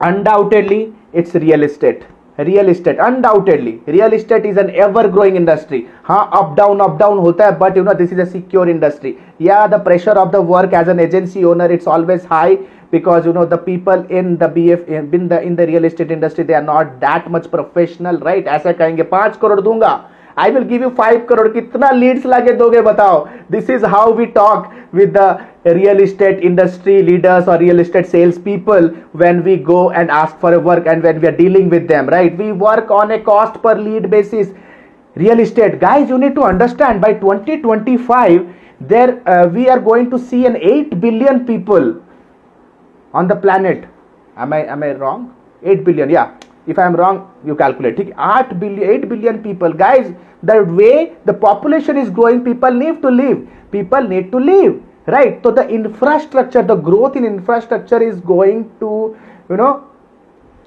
undoubtedly 0.00 0.94
it's 1.12 1.34
real 1.34 1.62
estate. 1.62 2.02
Real 2.38 2.68
estate 2.70 3.00
undoubtedly 3.00 3.78
real 3.88 4.14
estate 4.14 4.46
is 4.46 4.58
an 4.60 4.70
ever 4.84 5.06
growing 5.12 5.36
industry 5.36 5.84
हाँ 6.04 6.28
up 6.34 6.54
down 6.56 6.80
up 6.80 6.98
down 6.98 7.18
होता 7.18 7.46
है 7.46 7.58
but 7.58 7.76
you 7.76 7.82
know 7.84 7.94
this 7.94 8.12
is 8.12 8.20
a 8.20 8.24
secure 8.24 8.68
industry 8.70 9.14
या 9.42 9.66
the 9.66 9.82
pressure 9.84 10.16
of 10.18 10.30
the 10.32 10.44
work 10.50 10.74
as 10.74 10.88
an 10.88 11.00
agency 11.00 11.44
owner 11.44 11.72
it's 11.72 11.88
always 11.88 12.26
high 12.30 12.58
because, 12.92 13.26
you 13.26 13.32
know, 13.32 13.42
the 13.50 13.56
people 13.58 14.02
in 14.10 14.26
the 14.40 14.46
bf 14.54 14.88
in 14.88 15.28
the 15.28 15.38
in 15.42 15.54
the 15.56 15.60
real 15.60 15.84
estate 15.84 16.10
industry 16.12 16.44
they 16.44 16.54
are 16.54 16.62
not 16.62 16.86
that 17.04 17.30
much 17.30 17.46
professional 17.46 18.16
right 18.24 18.48
ऐसा 18.48 18.72
कहेंगे, 18.72 19.02
पाँच 19.12 19.36
करोड़ 19.42 19.60
दूँगा। 19.60 19.92
I 20.37 20.49
will 20.55 20.65
give 20.71 20.83
you 20.85 20.89
five 20.97 21.25
crore 21.29 21.47
कितना 21.53 21.89
leads 21.91 22.25
लाके 22.25 22.51
दोगे 22.57 22.81
बताओ 22.81 23.25
this 23.51 23.69
is 23.69 23.85
how 23.95 24.13
we 24.15 24.25
talk 24.35 24.67
with 24.95 25.17
the 25.17 25.37
real 25.67 26.01
estate 26.01 26.39
industry 26.49 27.01
leaders 27.01 27.47
और 27.49 27.57
real 27.59 27.79
estate 27.79 28.05
sales 28.05 28.37
people 28.45 28.91
when 29.15 29.39
we 29.43 29.55
go 29.71 29.81
and 29.95 30.11
ask 30.19 30.37
for 30.41 30.53
a 30.53 30.59
work 30.69 30.87
and 30.87 31.01
when 31.01 31.19
we 31.19 31.27
are 31.27 31.35
dealing 31.35 31.69
with 31.71 31.87
them 31.91 32.09
right 32.09 32.37
we 32.39 32.51
work 32.65 32.91
on 33.01 33.11
A 33.11 33.17
cost 33.27 33.61
per 33.61 33.77
lead 33.77 34.09
basis 34.09 34.47
real 35.15 35.39
estate 35.39 35.79
guys 35.79 36.09
you 36.09 36.17
need 36.17 36.35
to 36.35 36.43
understand 36.43 37.01
by 37.01 37.11
2025 37.13 38.47
there 38.81 39.21
uh, 39.27 39.47
we 39.47 39.67
are 39.67 39.79
going 39.79 40.09
to 40.09 40.19
see 40.19 40.45
an 40.45 40.57
8 40.57 40.99
billion 41.01 41.45
people 41.45 41.87
on 43.13 43.27
the 43.27 43.37
planet 43.45 43.87
am 44.37 44.53
i 44.53 44.61
am 44.75 44.83
i 44.83 44.91
wrong 44.93 45.23
8 45.63 45.83
billion 45.87 46.09
yeah 46.09 46.27
if 46.66 46.78
i 46.78 46.84
am 46.84 46.94
wrong 46.94 47.28
you 47.44 47.54
calculate. 47.54 47.96
ठीक 47.96 48.12
8 48.16 48.54
billion 48.60 48.90
8 48.90 49.08
billion 49.12 49.42
people 49.42 49.72
guys 49.72 50.12
the 50.42 50.62
way 50.80 51.12
the 51.24 51.34
population 51.34 51.96
is 51.96 52.10
growing 52.10 52.42
people 52.44 52.72
need 52.72 53.02
to 53.02 53.10
live. 53.10 53.38
People 53.70 54.02
need 54.02 54.30
to 54.32 54.38
live 54.38 54.80
right? 55.06 55.40
So 55.42 55.50
the 55.50 55.68
infrastructure 55.68 56.62
the 56.62 56.76
growth 56.76 57.16
in 57.16 57.24
infrastructure 57.24 58.02
is 58.02 58.20
going 58.20 58.70
to 58.80 59.16
you 59.50 59.56
know 59.56 59.84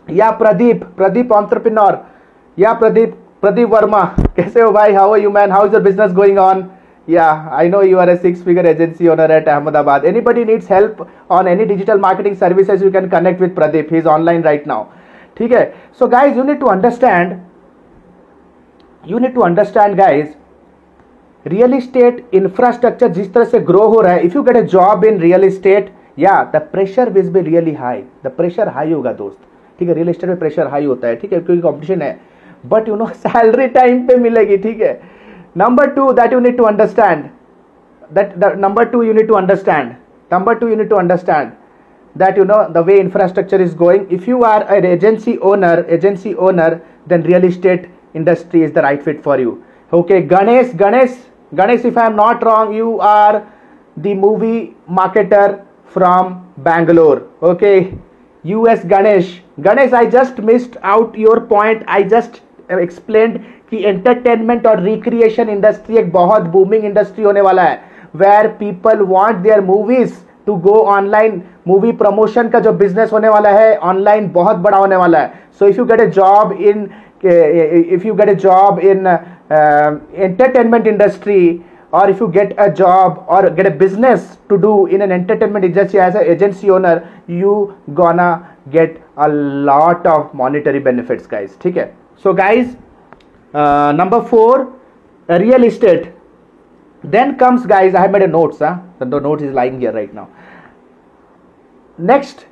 yeah 0.07 0.37
pradeep 0.37 0.79
pradeep 0.95 1.31
entrepreneur. 1.31 2.05
Yeah 2.55 2.77
pradeep 2.79 3.15
pradeep 3.41 3.69
verma 3.75 4.01
kaise 4.39 4.59
ho 4.61 4.71
bhai 4.71 4.91
how 4.93 5.11
are 5.11 5.19
you 5.19 5.29
man? 5.29 5.49
How 5.49 5.65
is 5.65 5.71
your 5.71 5.81
business 5.81 6.11
going 6.13 6.37
on? 6.37 6.71
Yeah 7.07 7.49
i 7.51 7.67
know 7.67 7.81
you 7.81 7.99
are 7.99 8.09
a 8.09 8.19
six 8.19 8.41
figure 8.41 8.65
agency 8.65 9.09
owner 9.09 9.29
at 9.39 9.47
ahmedabad. 9.47 10.05
Anybody 10.05 10.43
needs 10.43 10.67
help 10.67 11.07
on 11.29 11.47
any 11.47 11.65
digital 11.65 11.97
marketing 11.97 12.35
services 12.35 12.81
you 12.81 12.91
can 12.91 13.09
connect 13.09 13.39
with 13.39 13.55
pradeep. 13.55 13.91
He's 13.91 14.05
online 14.05 14.41
right 14.41 14.65
now 14.65 14.91
ठीक 15.37 15.51
है? 15.51 15.73
So 15.99 16.07
guys, 16.07 16.35
you 16.37 16.43
need 16.45 16.59
to 16.61 16.71
understand, 16.71 17.35
you 19.03 19.19
need 19.19 19.33
to 19.37 19.45
understand 19.47 19.99
guys 19.99 20.27
real 21.45 21.73
estate 21.73 22.23
infrastructure 22.33 23.07
जिस 23.07 23.33
तरह 23.33 23.45
से 23.45 23.59
grow 23.65 23.81
हो 23.87 23.99
रहा 24.01 24.13
है 24.13 24.21
if 24.25 24.35
you 24.35 24.41
get 24.43 24.55
a 24.57 24.61
job 24.61 25.03
in 25.05 25.19
real 25.19 25.43
estate 25.43 25.89
या 26.19 26.31
the 26.53 26.61
pressure 26.71 27.09
will 27.09 27.29
be 27.31 27.41
really 27.41 27.73
high 27.73 28.01
the 28.25 28.27
pressure 28.37 28.67
high 28.67 28.91
होगा 28.91 29.11
दोस्त। 29.13 29.37
ठीक 29.79 29.89
है? 29.89 29.95
रियल 29.95 30.09
इस्टेट 30.09 30.29
में 30.29 30.39
प्रेशर 30.39 30.67
हाई 30.67 30.85
होता 30.85 31.07
है, 31.07 31.15
ठीक 31.15 31.33
है? 31.33 31.39
क्योंकि 31.39 31.61
कॉम्पिटिशन 31.61 32.01
है। 32.01 32.17
But 32.63 32.87
you 32.89 32.95
know 32.95 33.05
salary 33.05 33.67
time 33.67 34.05
पे 34.07 34.15
मिलेगी, 34.17 34.57
ठीक 34.57 34.81
है? 34.81 34.99
Number 35.57 35.89
two 35.95 36.11
that 36.13 36.33
you 36.33 36.39
need 36.39 36.57
to 36.57 36.63
understand 36.63 37.23
that 38.13 38.57
number 38.57 38.85
two 38.85 39.03
you 39.03 39.13
need 39.13 39.27
to 39.27 39.33
understand 39.33 39.91
number 40.31 40.55
two 40.55 40.67
you 40.67 40.75
need 40.75 40.89
to 40.89 40.95
understand 40.95 41.51
that 42.16 42.37
you 42.37 42.44
know 42.44 42.60
the 42.72 42.82
way 42.82 42.99
infrastructure 42.99 43.60
is 43.62 43.75
going 43.75 44.06
if 44.10 44.26
you 44.26 44.42
are 44.42 44.62
an 44.76 44.84
agency 44.84 45.38
owner 45.38 45.87
agency 45.88 46.34
owner 46.37 46.82
then 47.06 47.22
real 47.22 47.44
estate 47.44 47.88
industry 48.14 48.62
is 48.62 48.72
the 48.72 48.82
right 48.82 49.02
fit 49.02 49.22
for 49.22 49.38
you 49.38 49.64
okay 49.92 50.22
ganesh 50.22 50.72
ganesh 50.76 51.18
Ganesh, 51.54 51.84
if 51.84 51.96
I 51.96 52.06
am 52.06 52.14
not 52.14 52.44
wrong, 52.44 52.72
you 52.72 53.00
are 53.00 53.44
the 53.96 54.14
movie 54.14 54.76
marketer 54.88 55.64
from 55.84 56.46
Bangalore. 56.58 57.26
Okay, 57.42 57.99
US 58.44 58.84
Ganesh. 58.84 59.42
Ganesh, 59.60 59.92
I 59.92 60.06
just 60.08 60.38
missed 60.38 60.76
out 60.82 61.18
your 61.18 61.40
point. 61.40 61.82
I 61.88 62.02
just 62.04 62.42
explained 62.68 63.44
कि 63.70 63.82
entertainment 63.87 64.66
और 64.66 64.80
recreation 64.82 65.49
industry 65.49 65.96
एक 65.99 66.10
बहुत 66.12 66.42
booming 66.52 66.84
industry 66.84 67.25
होने 67.25 67.40
वाला 67.40 67.62
है 67.62 67.76
where 68.22 68.46
people 68.60 69.00
want 69.08 69.37
there 69.42 69.60
movies 69.64 70.12
To 70.45 70.55
go 70.65 70.79
online 70.93 71.41
movie 71.67 71.91
promotion 72.01 72.49
का 72.49 72.59
जो 72.59 72.71
business 72.73 73.13
होने 73.13 73.29
वाला 73.29 73.49
है 73.49 73.75
ऑनलाइन 73.91 74.29
बहुत 74.33 74.57
बड़ा 74.57 74.77
होने 74.77 74.95
वाला 74.95 75.19
है। 75.19 75.31
So 75.59 75.67
if 75.67 75.77
you 75.77 75.85
get 75.85 76.01
a 76.01 76.07
job 76.07 76.51
in 76.53 76.89
if 77.25 78.07
you 78.07 78.13
get 78.13 78.29
a 78.29 78.35
job 78.35 78.79
in 78.79 79.07
entertainment 79.07 80.87
industry 80.87 81.61
और 81.93 82.09
if 82.09 82.21
you 82.21 82.27
get 82.29 82.57
a 82.59 82.67
job 82.77 83.25
और 83.29 83.49
get 83.53 83.67
a 83.67 83.75
business 83.77 84.37
to 84.49 84.55
do 84.57 84.87
in 84.87 85.01
an 85.01 85.11
entertainment 85.11 85.65
agency 85.65 85.97
as 85.97 86.15
agency 86.17 86.69
owner 86.69 87.01
you 87.29 87.53
gonna 87.99 88.31
get 88.69 88.99
a 89.17 89.27
lot 89.27 90.07
of 90.07 90.35
monetary 90.37 90.79
benefits 90.79 91.27
guys 91.31 91.51
ठीक 91.63 91.77
है? 91.77 91.91
So 92.23 92.33
guys 92.33 92.75
number 93.53 94.19
four 94.21 94.67
real 95.29 95.63
estate 95.65 96.13
then 97.12 97.38
comes 97.38 97.65
guys 97.65 97.95
i 97.95 98.01
have 98.01 98.12
made 98.12 98.21
a 98.21 98.27
notes 98.27 98.59
huh? 98.59 98.79
the 99.00 99.05
note 99.05 99.41
is 99.41 99.53
lying 99.53 99.79
here 99.79 99.91
right 99.91 100.13
now 100.13 100.27
next 101.97 102.45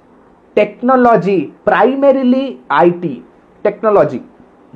technology 0.56 1.54
primarily 1.66 2.60
it 2.72 3.24
technology 3.64 4.22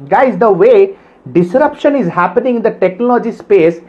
guys 0.07 0.38
the 0.38 0.51
way 0.51 0.98
disruption 1.31 1.96
is 1.96 2.07
happening 2.07 2.57
in 2.57 2.62
the 2.62 2.72
technology 2.86 3.31
space 3.31 3.81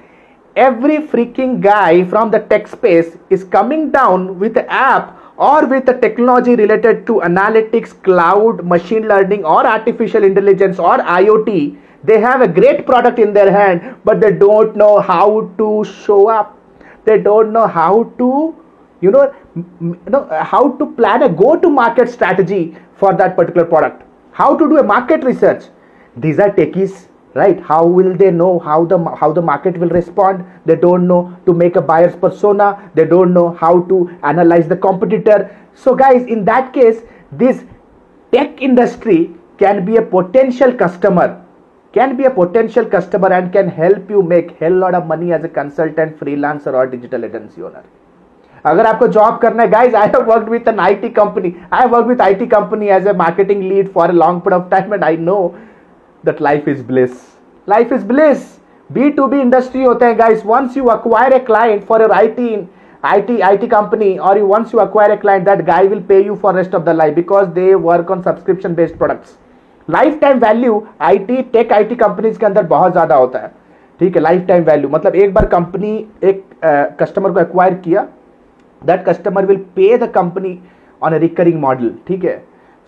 every 0.56 0.98
freaking 0.98 1.60
guy 1.60 2.04
from 2.04 2.30
the 2.30 2.40
tech 2.52 2.66
space 2.66 3.16
is 3.30 3.44
coming 3.44 3.90
down 3.90 4.38
with 4.38 4.56
an 4.56 4.66
app 4.68 5.16
or 5.36 5.66
with 5.66 5.86
the 5.86 5.94
technology 5.94 6.56
related 6.56 7.06
to 7.06 7.20
analytics 7.26 7.92
cloud 8.02 8.64
machine 8.64 9.06
learning 9.06 9.44
or 9.44 9.64
artificial 9.64 10.24
intelligence 10.24 10.78
or 10.78 10.98
iot 10.98 11.78
they 12.04 12.20
have 12.20 12.40
a 12.40 12.48
great 12.48 12.86
product 12.86 13.18
in 13.18 13.32
their 13.32 13.50
hand 13.50 13.96
but 14.04 14.20
they 14.20 14.32
don't 14.32 14.76
know 14.76 15.00
how 15.00 15.50
to 15.58 15.84
show 15.84 16.28
up. 16.28 16.56
They 17.04 17.18
don't 17.18 17.52
know 17.52 17.66
how 17.66 18.12
to 18.18 18.54
you 19.00 19.10
know, 19.10 19.34
know 19.80 20.28
how 20.42 20.72
to 20.72 20.86
plan 20.94 21.22
a 21.22 21.28
go 21.28 21.56
to 21.56 21.70
market 21.70 22.08
strategy 22.08 22.76
for 22.96 23.14
that 23.14 23.36
particular 23.36 23.64
product. 23.64 24.02
How 24.32 24.56
to 24.56 24.68
do 24.68 24.78
a 24.78 24.82
market 24.82 25.24
research. 25.24 25.64
These 26.16 26.38
are 26.38 26.50
techies 26.50 27.08
right? 27.34 27.60
How 27.60 27.86
will 27.86 28.16
they 28.16 28.30
know 28.30 28.58
how 28.58 28.84
the 28.84 28.98
how 29.20 29.32
the 29.32 29.42
market 29.42 29.78
will 29.78 29.90
respond? 29.96 30.44
They 30.64 30.76
don't 30.76 31.06
know 31.06 31.36
to 31.46 31.54
make 31.54 31.76
a 31.76 31.80
buyer's 31.80 32.16
persona. 32.16 32.90
They 32.94 33.04
don't 33.04 33.34
know 33.34 33.50
how 33.54 33.82
to 33.82 34.18
analyze 34.22 34.68
the 34.68 34.76
competitor. 34.76 35.56
So 35.74 35.94
guys 35.94 36.26
in 36.26 36.44
that 36.44 36.72
case 36.72 37.02
this 37.32 37.64
tech 38.32 38.62
industry 38.62 39.34
can 39.58 39.84
be 39.84 39.96
a 39.96 40.02
potential 40.02 40.72
customer 40.72 41.44
can 41.93 42.15
be 42.17 42.25
a 42.25 42.29
potential 42.37 42.85
customer 42.93 43.33
and 43.39 43.51
can 43.57 43.67
help 43.81 44.09
you 44.09 44.21
make 44.35 44.55
hell 44.59 44.79
lot 44.85 44.95
of 45.01 45.05
money 45.05 45.33
as 45.39 45.43
a 45.43 45.51
consultant 45.59 46.17
freelancer 46.19 46.73
or 46.79 46.87
digital 46.95 47.29
agency 47.31 47.67
owner 47.69 47.83
अगर 48.65 48.85
आपको 48.85 49.07
job 49.13 49.37
करना 49.39 49.63
है 49.63 49.69
guys 49.69 49.95
I 49.95 50.07
have 50.07 50.23
worked 50.25 50.49
with 50.49 50.67
N 50.67 50.79
IT 50.79 51.09
company 51.15 51.53
I 51.73 51.81
have 51.81 51.89
worked 51.95 52.07
with 52.07 52.21
IT 52.21 52.45
company 52.53 52.87
as 52.97 53.07
a 53.07 53.13
marketing 53.21 53.63
lead 53.63 53.91
for 53.93 54.09
a 54.09 54.13
long 54.13 54.41
period 54.41 54.61
of 54.61 54.69
time 54.71 54.93
and 54.93 55.03
I 55.03 55.17
no 55.17 55.37
that 56.23 56.39
life 56.39 56.67
is 56.67 56.81
bliss. 56.81 57.35
Life 57.67 57.91
is 57.91 58.03
bliss. 58.03 58.43
B2B 58.93 59.41
industry 59.41 59.85
होते 59.85 60.05
हैं 60.05 60.17
guys. 60.17 60.43
Once 60.51 60.75
you 60.79 60.89
acquire 60.93 61.33
a 61.35 61.39
client 61.49 61.85
for 61.89 61.99
your 62.03 62.11
IT 62.19 62.39
IT 63.05 63.31
IT 63.47 63.69
company 63.69 64.17
or 64.19 64.37
you, 64.37 64.45
once 64.45 64.73
you 64.73 64.79
acquire 64.79 65.11
a 65.11 65.17
client, 65.17 65.45
that 65.45 65.65
guy 65.65 65.83
will 65.83 66.01
pay 66.01 66.23
you 66.23 66.35
for 66.43 66.53
rest 66.53 66.73
of 66.73 66.85
the 66.85 66.93
life 66.93 67.15
because 67.15 67.49
they 67.53 67.75
work 67.75 68.13
on 68.15 68.23
subscription 68.23 68.75
based 68.75 68.97
products. 68.97 69.37
Lifetime 70.20 70.38
value 70.38 70.82
IT 71.00 71.42
tech 71.52 71.72
IT 71.72 71.94
companies 71.96 72.38
के 72.38 72.46
अंदर 72.46 72.66
बहुत 72.66 72.92
ज़्यादा 72.92 73.14
होता 73.14 73.38
है। 73.38 73.52
ठीक 74.00 74.16
है 74.16 74.22
life 74.22 74.44
time 74.48 74.64
value 74.64 74.88
मतलब 74.90 75.14
एक 75.16 75.32
बार 75.34 75.46
कंपनी 75.54 75.92
एक 76.24 76.44
कस्टमर 77.00 77.32
को 77.32 77.40
एक्वायर 77.40 77.74
किया 77.84 78.06
that 78.82 79.04
customer 79.04 79.46
will 79.46 79.56
pay 79.76 79.96
the 79.98 80.10
company 80.14 80.58
on 81.02 81.14
a 81.14 81.18
recurring 81.18 81.60
model 81.60 81.92
ठीक 82.08 82.24
है? 82.24 82.42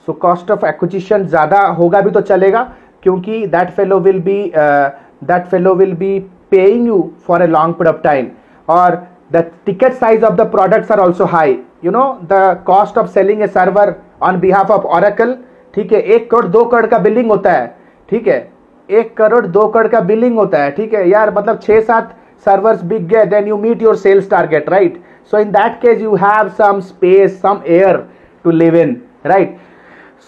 सो 0.09 0.13
कॉस्ट 0.13 0.51
ऑफ़ 0.51 0.67
एक्विजिशन 0.67 1.27
ज़्यादा 1.27 1.61
होगा 1.79 2.01
भी 2.01 2.11
तो 2.11 2.21
चलेगा, 2.23 2.63
क्योंकि 3.03 3.47
that 3.47 3.71
fellow 3.71 3.99
will 4.01 4.21
be 4.21 4.53
that 4.55 5.47
fellow 5.49 5.75
will 5.75 5.95
be 5.95 6.19
paying 6.51 6.87
you 6.87 7.11
for 7.27 7.43
a 7.43 7.47
long 7.47 7.75
period 7.75 7.95
of 7.95 8.03
time 8.03 8.29
और 8.69 8.97
the 9.33 9.45
ticket 9.67 9.93
size 9.95 10.25
of 10.25 10.35
the 10.35 10.51
products 10.51 10.91
are 10.93 11.01
also 11.01 11.25
high 11.27 11.59
you 11.85 11.91
know 11.91 12.03
the 12.33 12.63
cost 12.67 12.99
of 12.99 13.07
selling 13.11 13.43
a 13.43 13.47
server 13.49 13.95
on 14.23 14.41
behalf 14.41 14.71
of 14.71 14.87
Oracle 14.89 15.37
ठीक 15.75 15.93
है, 15.93 16.01
एक 16.01 16.31
करोड़ 16.31 16.47
दो 16.47 16.65
करोड़ 16.65 16.87
का 16.87 16.99
building 16.99 17.31
होता 17.31 17.53
है, 17.53 17.75
ठीक 18.09 18.29
है? 18.29 18.51
एक 18.89 19.17
करोड़ 19.17 19.47
दो 19.47 19.67
करोड़ 19.69 19.89
का 19.89 20.01
बिलिंग 20.03 20.39
होता 20.39 20.63
है, 20.63 20.71
ठीक 20.71 20.95
है? 20.95 21.09
यार 21.09 21.33
मतलब 21.35 21.61
छह 21.63 21.81
सात 21.81 22.17
सर्वर्स 22.47 22.83
बिग 22.85 23.07
गए 23.09 23.25
then 23.27 23.49
you 23.49 23.57
meet 23.57 23.83
your 23.83 23.97
sales 23.97 24.31
target 24.31 24.69
right 24.71 25.01
so 25.31 25.39
in 25.39 25.51
that 25.53 25.81
case 25.81 26.01
you 26.03 26.15
have 26.17 26.49
some 26.59 26.81
space 26.81 27.41
some 27.43 27.61
air 27.67 27.97
to 28.45 28.51
live 28.51 28.77
in 28.77 28.97
right 29.27 29.57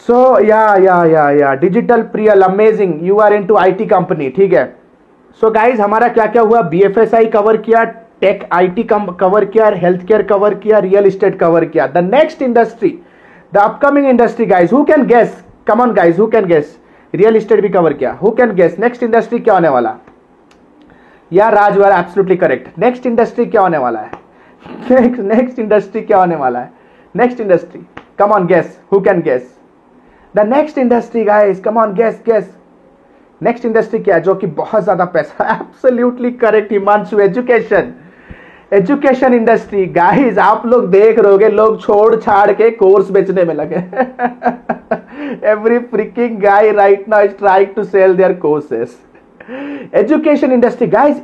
so 0.06 0.38
yeah 0.44 0.60
yeah 0.82 1.04
yeah 1.06 1.30
yeah 1.30 1.52
digital 1.54 2.02
Priyal 2.12 2.42
amazing 2.42 2.94
you 3.06 3.18
are 3.20 3.32
into 3.46 3.56
I 3.56 3.72
T 3.72 3.86
company 3.86 4.28
ठीक 4.36 4.52
है? 4.52 4.64
So 5.40 5.46
so 5.46 5.54
guys 5.54 5.80
हमारा 5.80 6.08
क्या 6.08 6.26
क्या 6.26 6.42
हुआ? 6.42 6.60
B 6.62 6.80
F 6.82 6.98
S 7.00 7.14
I 7.14 7.26
cover 7.26 7.56
किया 7.56 7.84
tech 7.84 8.42
I 8.52 8.66
IT 8.66 8.82
cover 8.82 9.44
किया 9.44 9.68
health 9.76 10.06
care 10.06 10.22
cover 10.22 10.54
किया 10.54 10.78
real 10.78 11.06
estate 11.06 11.38
cover 11.38 11.64
किया. 11.64 11.86
The 11.86 11.98
next 12.04 12.42
industry 12.42 12.98
the 13.52 13.56
upcoming 13.58 14.06
industry 14.08 14.44
guys 14.46 14.74
who 14.74 14.82
can 14.84 15.02
guess 15.06 15.42
come on 15.66 15.90
guys 15.94 16.20
who 16.20 16.26
can 16.26 16.44
guess 16.46 16.78
real 17.14 17.36
estate 17.36 17.60
भी 17.60 17.68
cover 17.68 17.92
किया। 17.92 18.12
Who 18.22 18.30
can 18.36 18.54
guess 18.54 18.78
next 18.80 19.02
industry 19.02 19.38
क्या 19.38 19.54
होने 19.54 19.68
वाला? 19.68 19.94
या 21.30 21.48
राज 21.48 21.76
वाला 21.78 21.98
एब्सोल्युटली 21.98 22.36
करेक्ट 22.36 22.78
नेक्स्ट 22.78 23.06
इंडस्ट्री 23.06 23.46
क्या 23.46 23.60
होने 23.62 23.78
वाला 23.78 24.00
है? 24.00 24.10
नेक्स्ट 24.90 25.20
नेक्स्ट 25.22 25.58
इंडस्ट्री 25.58 26.00
क्या 26.00 26.18
होने 26.18 26.36
वाला 26.36 26.60
है? 26.60 26.70
Next 27.14 27.40
industry 27.40 27.80
come 28.18 28.32
on 28.32 28.46
guess 28.46 28.78
who 28.92 29.00
can 29.00 29.20
guess 29.22 29.54
the 30.34 30.46
next 30.48 30.78
industry 30.78 31.24
guys 31.24 31.60
come 31.60 31.78
on 31.78 31.94
guess 31.94 32.22
guess 32.26 32.50
next 33.40 33.64
industry 33.64 33.98
क्या 34.00 34.14
है? 34.14 34.20
जो 34.22 34.34
कि 34.34 34.46
बहुत 34.46 34.82
ज़्यादा 34.82 35.04
पैसा 35.04 35.52
absolutely 35.54 36.30
correct 36.44 36.72
Himanshu 36.72 37.18
education 37.20 37.92
education 38.72 39.34
industry 39.34 39.84
guys 39.94 40.38
आप 40.38 40.62
लोग 40.66 40.88
देख 40.90 41.18
रहे 41.18 41.32
हो 41.32 41.48
लोग 41.54 41.80
छोड़ 41.80 42.14
छाड़ 42.16 42.52
के 42.52 42.70
कोर्स 42.70 43.10
बेचने 43.12 43.44
में 43.44 43.54
लगे। 43.54 43.76
Every 45.50 45.78
freaking 45.90 46.38
guy 46.42 46.70
right 46.72 47.08
now 47.08 47.24
is 47.24 47.32
trying 47.38 47.74
to 47.76 47.84
sell 47.84 48.14
their 48.16 48.32
courses 48.44 48.98
education 49.94 50.52
industry 50.52 50.86
guys 50.96 51.16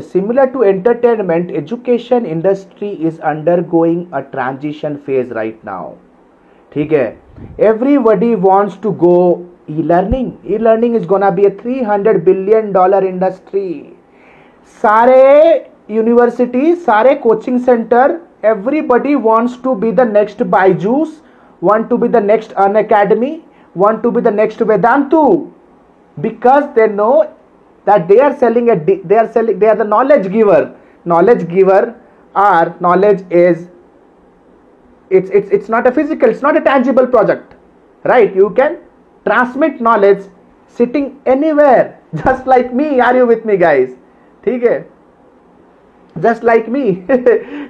similar 0.00 0.46
to 0.46 0.62
entertainment 0.62 1.50
education 1.62 2.26
industry 2.26 2.90
is 2.90 3.20
undergoing 3.70 4.04
a 4.12 4.20
transition 4.32 4.96
phase 5.06 5.32
right 5.34 5.58
now 5.64 5.90
ठीक 6.72 6.92
है? 6.92 7.16
Everybody 8.10 8.34
wants 8.34 8.78
to 8.82 8.90
go 9.06 9.18
e-learning 9.82 10.30
e-learning 10.58 10.96
is 10.96 11.06
gonna 11.08 11.30
be 11.30 11.42
a 11.42 11.50
three 11.62 11.82
hundred 11.84 12.24
billion 12.24 12.72
dollar 12.72 13.04
industry 13.04 13.68
सारे 14.84 15.70
university 15.92 16.74
सारे 16.76 17.14
coaching 17.14 17.58
centre 17.60 18.18
everybody 18.44 19.14
wants 19.24 19.62
to 19.64 19.74
be 19.74 19.92
the 19.92 20.00
next 20.12 20.42
Byju's 20.84 21.20
want 21.62 21.88
to 21.88 21.96
be 21.96 22.08
the 22.08 22.22
next 22.24 22.52
on 22.64 22.74
academy 22.78 23.38
want 23.76 24.02
to 24.02 24.10
be 24.10 24.20
the 24.20 24.28
next 24.34 24.62
Vedantu 24.62 25.22
because 26.16 26.64
they 26.74 26.86
know 26.94 27.12
that 27.86 28.06
they 28.06 28.18
are 28.20 28.32
selling 28.32 28.68
a 28.68 28.74
they 28.86 29.16
are 29.16 29.26
selling 29.26 29.58
they 29.60 29.66
are 29.66 29.76
the 29.78 29.86
knowledge 29.88 30.28
giver 30.32 30.68
knowledge 31.06 31.44
giver 31.50 31.92
are 32.34 32.72
knowledge 32.82 33.24
is 33.32 33.66
it's 35.10 35.30
it's 35.30 35.52
it's 35.52 35.70
not 35.70 35.86
a 35.86 35.90
physical 35.90 36.30
it's 36.30 36.44
not 36.44 36.56
a 36.56 36.60
tangible 36.64 37.06
project 37.06 37.54
right 38.04 38.36
you 38.36 38.48
can 38.60 38.76
transmit 39.26 39.82
knowledge 39.82 40.22
sitting 40.76 41.10
anywhere 41.52 41.94
just 42.14 42.48
like 42.48 42.72
me 42.74 42.98
are 42.98 43.16
you 43.16 43.26
with 43.26 43.46
me 43.46 43.56
guys 43.56 43.90
ठीक 44.44 44.64
है? 44.64 44.91
Just 46.16 46.44
like 46.44 46.68
me 46.68 46.82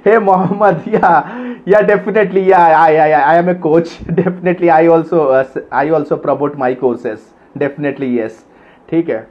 hey 0.05 0.17
Mohammed 0.19 0.83
yeah. 1.65 1.81
Definitely 1.81 2.41
yeah 2.49 2.73
i 2.77 2.95
i 2.97 3.11
i 3.11 3.35
am 3.35 3.49
a 3.49 3.55
coach. 3.55 3.91
Definitely 4.21 4.69
i 4.69 4.87
also 4.87 5.29
uh, 5.29 5.61
i 5.71 5.89
also 5.89 6.17
promote 6.17 6.57
my 6.57 6.73
courses. 6.75 7.31
Definitely 7.57 8.09
yes. 8.17 8.43
ठीक 8.89 9.09
है? 9.09 9.27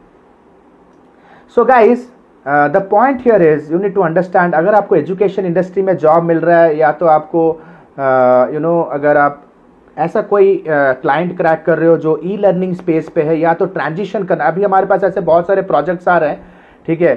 So 1.56 1.66
guys 1.70 2.08
the 2.46 2.86
point 2.90 3.20
here 3.20 3.42
is 3.42 3.72
you 3.72 3.78
need 3.78 3.94
to 3.94 4.00
understand 4.00 4.54
अगर 4.54 4.74
आपको 4.74 4.96
education 4.96 5.46
industry 5.46 5.82
में 5.82 5.96
job 5.96 6.22
मिल 6.22 6.38
रहा 6.38 6.62
है 6.62 6.76
या 6.78 6.90
तो 6.92 7.06
आपको 7.06 7.42
you 7.42 8.58
uh, 8.58 8.62
know 8.62 8.72
you 8.72 8.80
know, 8.80 8.94
अगर 8.94 9.16
आप 9.16 9.42
ऐसा 9.98 10.22
कोई 10.22 10.64
क्लाइंट 10.68 11.30
uh, 11.30 11.36
क्रैक 11.36 11.62
कर 11.66 11.78
रहे 11.78 11.88
हो 11.88 11.96
जो 11.96 12.20
ई 12.24 12.36
लर्निंग 12.36 12.74
स्पेस 12.74 13.08
पे 13.08 13.22
है 13.22 13.38
या 13.38 13.52
तो 13.54 13.66
ट्रांजिशन 13.66 14.22
करना 14.22 14.44
अभी 14.44 14.64
हमारे 14.64 14.86
पास 14.86 15.04
ऐसे 15.04 15.20
बहुत 15.20 15.46
सारे 15.46 15.62
प्रोजेक्ट्स 15.62 16.08
आ 16.08 16.18
रहे 16.18 16.30
हैं 16.30 16.44
ठीक 16.86 17.02
है? 17.02 17.14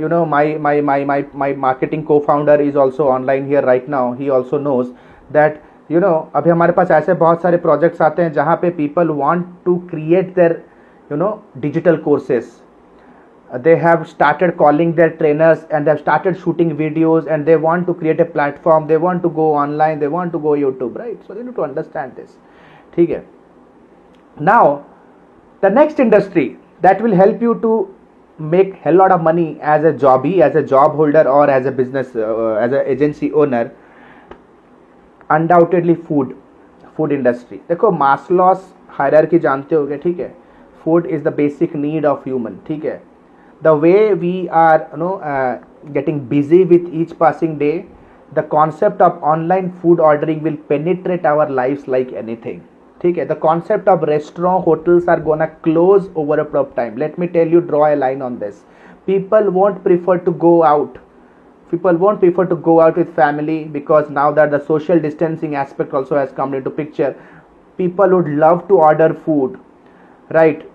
you 0.00 0.08
know 0.08 0.24
my 0.24 0.56
my 0.60 0.80
my 0.80 1.04
my 1.04 1.24
my 1.34 1.54
marketing 1.66 2.04
को 2.04 2.18
founder 2.26 2.60
is 2.60 2.76
also 2.76 3.04
online 3.08 3.46
here 3.46 3.64
right 3.64 3.88
now 3.88 4.12
he 4.14 4.28
also 4.38 4.58
knows 4.58 4.86
that 5.32 5.60
you 5.90 6.00
know 6.00 6.12
अभी 6.36 6.50
हमारे 6.50 6.72
पास 6.72 6.90
ऐसे 6.90 7.14
बहुत 7.24 7.42
सारे 7.42 7.56
प्रोजेक्ट्स 7.66 8.02
आते 8.02 8.22
हैं 8.22 8.32
जहाँ 8.32 8.56
पे 8.62 8.70
people 8.80 9.08
want 9.22 9.46
to 9.64 9.76
create 9.90 10.34
their 10.34 10.62
you 11.10 11.16
know 11.16 11.38
digital 11.58 11.96
courses 12.08 12.50
they 13.50 13.76
have 13.76 14.08
started 14.08 14.56
calling 14.56 14.94
their 14.94 15.10
trainers 15.10 15.62
and 15.70 15.86
they 15.86 15.90
have 15.90 16.00
started 16.00 16.36
shooting 16.38 16.76
videos 16.76 17.26
and 17.26 17.44
they 17.44 17.56
want 17.56 17.86
to 17.86 17.94
create 17.94 18.20
a 18.20 18.24
platform 18.24 18.86
they 18.86 18.96
want 18.96 19.22
to 19.22 19.28
go 19.28 19.46
online 19.54 19.98
they 19.98 20.06
want 20.08 20.32
to 20.32 20.38
go 20.38 20.50
youtube 20.50 20.96
right 20.96 21.18
so 21.26 21.34
they 21.34 21.42
need 21.42 21.56
to 21.56 21.62
understand 21.62 22.14
this 22.16 22.36
ठीक 22.94 23.10
है 23.10 23.22
now 24.36 24.62
the 25.62 25.70
next 25.70 25.98
industry 26.04 26.46
that 26.80 27.02
will 27.02 27.16
help 27.22 27.42
you 27.42 27.54
to 27.64 27.72
make 28.39 28.73
hell 28.85 28.97
lot 28.97 29.11
of 29.11 29.21
money 29.21 29.45
as 29.73 29.85
a 29.85 29.91
job 29.97 30.25
he 30.25 30.33
as 30.41 30.55
a 30.57 30.61
job 30.61 30.95
holder 30.95 31.27
और 31.27 31.49
as 31.49 31.67
a 31.67 31.71
business 31.71 32.15
as 32.15 32.73
a 32.73 32.81
agency 32.91 33.29
owner 33.35 33.69
undoubtedly 35.29 35.93
food 35.93 36.33
food 36.97 37.11
industry 37.11 37.57
देखो 37.69 37.91
Maslow's 37.91 38.73
higher 38.89 39.25
की 39.25 39.39
जानते 39.39 39.75
हो 39.75 39.85
गए 39.85 39.97
ठीक 39.97 40.19
है? 40.19 40.33
Food 40.83 41.05
is 41.05 41.23
the 41.23 41.33
basic 41.33 41.75
need 41.75 42.05
of 42.05 42.21
human 42.25 42.57
ठीक 42.67 42.85
है? 42.85 43.01
The 43.61 43.67
way 43.81 44.13
we 44.13 44.47
are 44.53 44.85
no 44.97 45.19
getting 45.93 46.21
busy 46.29 46.63
with 46.63 46.93
each 46.93 47.11
passing 47.13 47.57
day 47.59 47.71
the 48.33 48.47
concept 48.51 49.01
of 49.01 49.23
online 49.33 49.69
food 49.81 49.99
ordering 50.01 50.41
will 50.41 50.57
penetrate 50.69 51.25
our 51.25 51.49
life 51.51 51.89
like 51.89 52.13
anything 52.13 52.59
ठीक 53.04 53.18
है 53.18 53.26
the 53.28 53.36
concept 53.42 53.86
of 53.92 54.02
restaurant 54.08 54.64
hotels 54.64 55.06
are 55.12 55.20
gonna 55.28 55.48
close 55.66 56.08
over 56.22 56.38
a 56.40 56.44
period 56.44 56.64
of 56.64 56.74
time 56.78 56.98
let 57.02 57.18
me 57.22 57.28
tell 57.36 57.54
you 57.56 57.60
draw 57.70 57.84
a 57.92 57.96
line 58.00 58.24
on 58.26 58.38
this 58.38 58.64
people 59.06 59.50
won't 59.58 59.82
prefer 59.84 60.16
to 60.26 60.34
go 60.46 60.52
out 60.70 60.98
people 61.70 62.00
won't 62.02 62.20
prefer 62.24 62.44
to 62.50 62.56
go 62.68 62.80
out 62.86 62.96
with 63.02 63.14
family 63.20 63.58
because 63.76 64.10
now 64.10 64.30
that 64.38 64.50
the 64.50 64.60
social 64.66 64.98
distancing 65.06 65.54
aspect 65.54 65.94
also 66.00 66.16
has 66.16 66.32
come 66.40 66.54
into 66.54 66.70
picture 66.80 67.12
people 67.78 68.16
would 68.16 68.28
love 68.44 68.66
to 68.72 68.80
order 68.88 69.08
food 69.28 69.58
right 70.38 70.66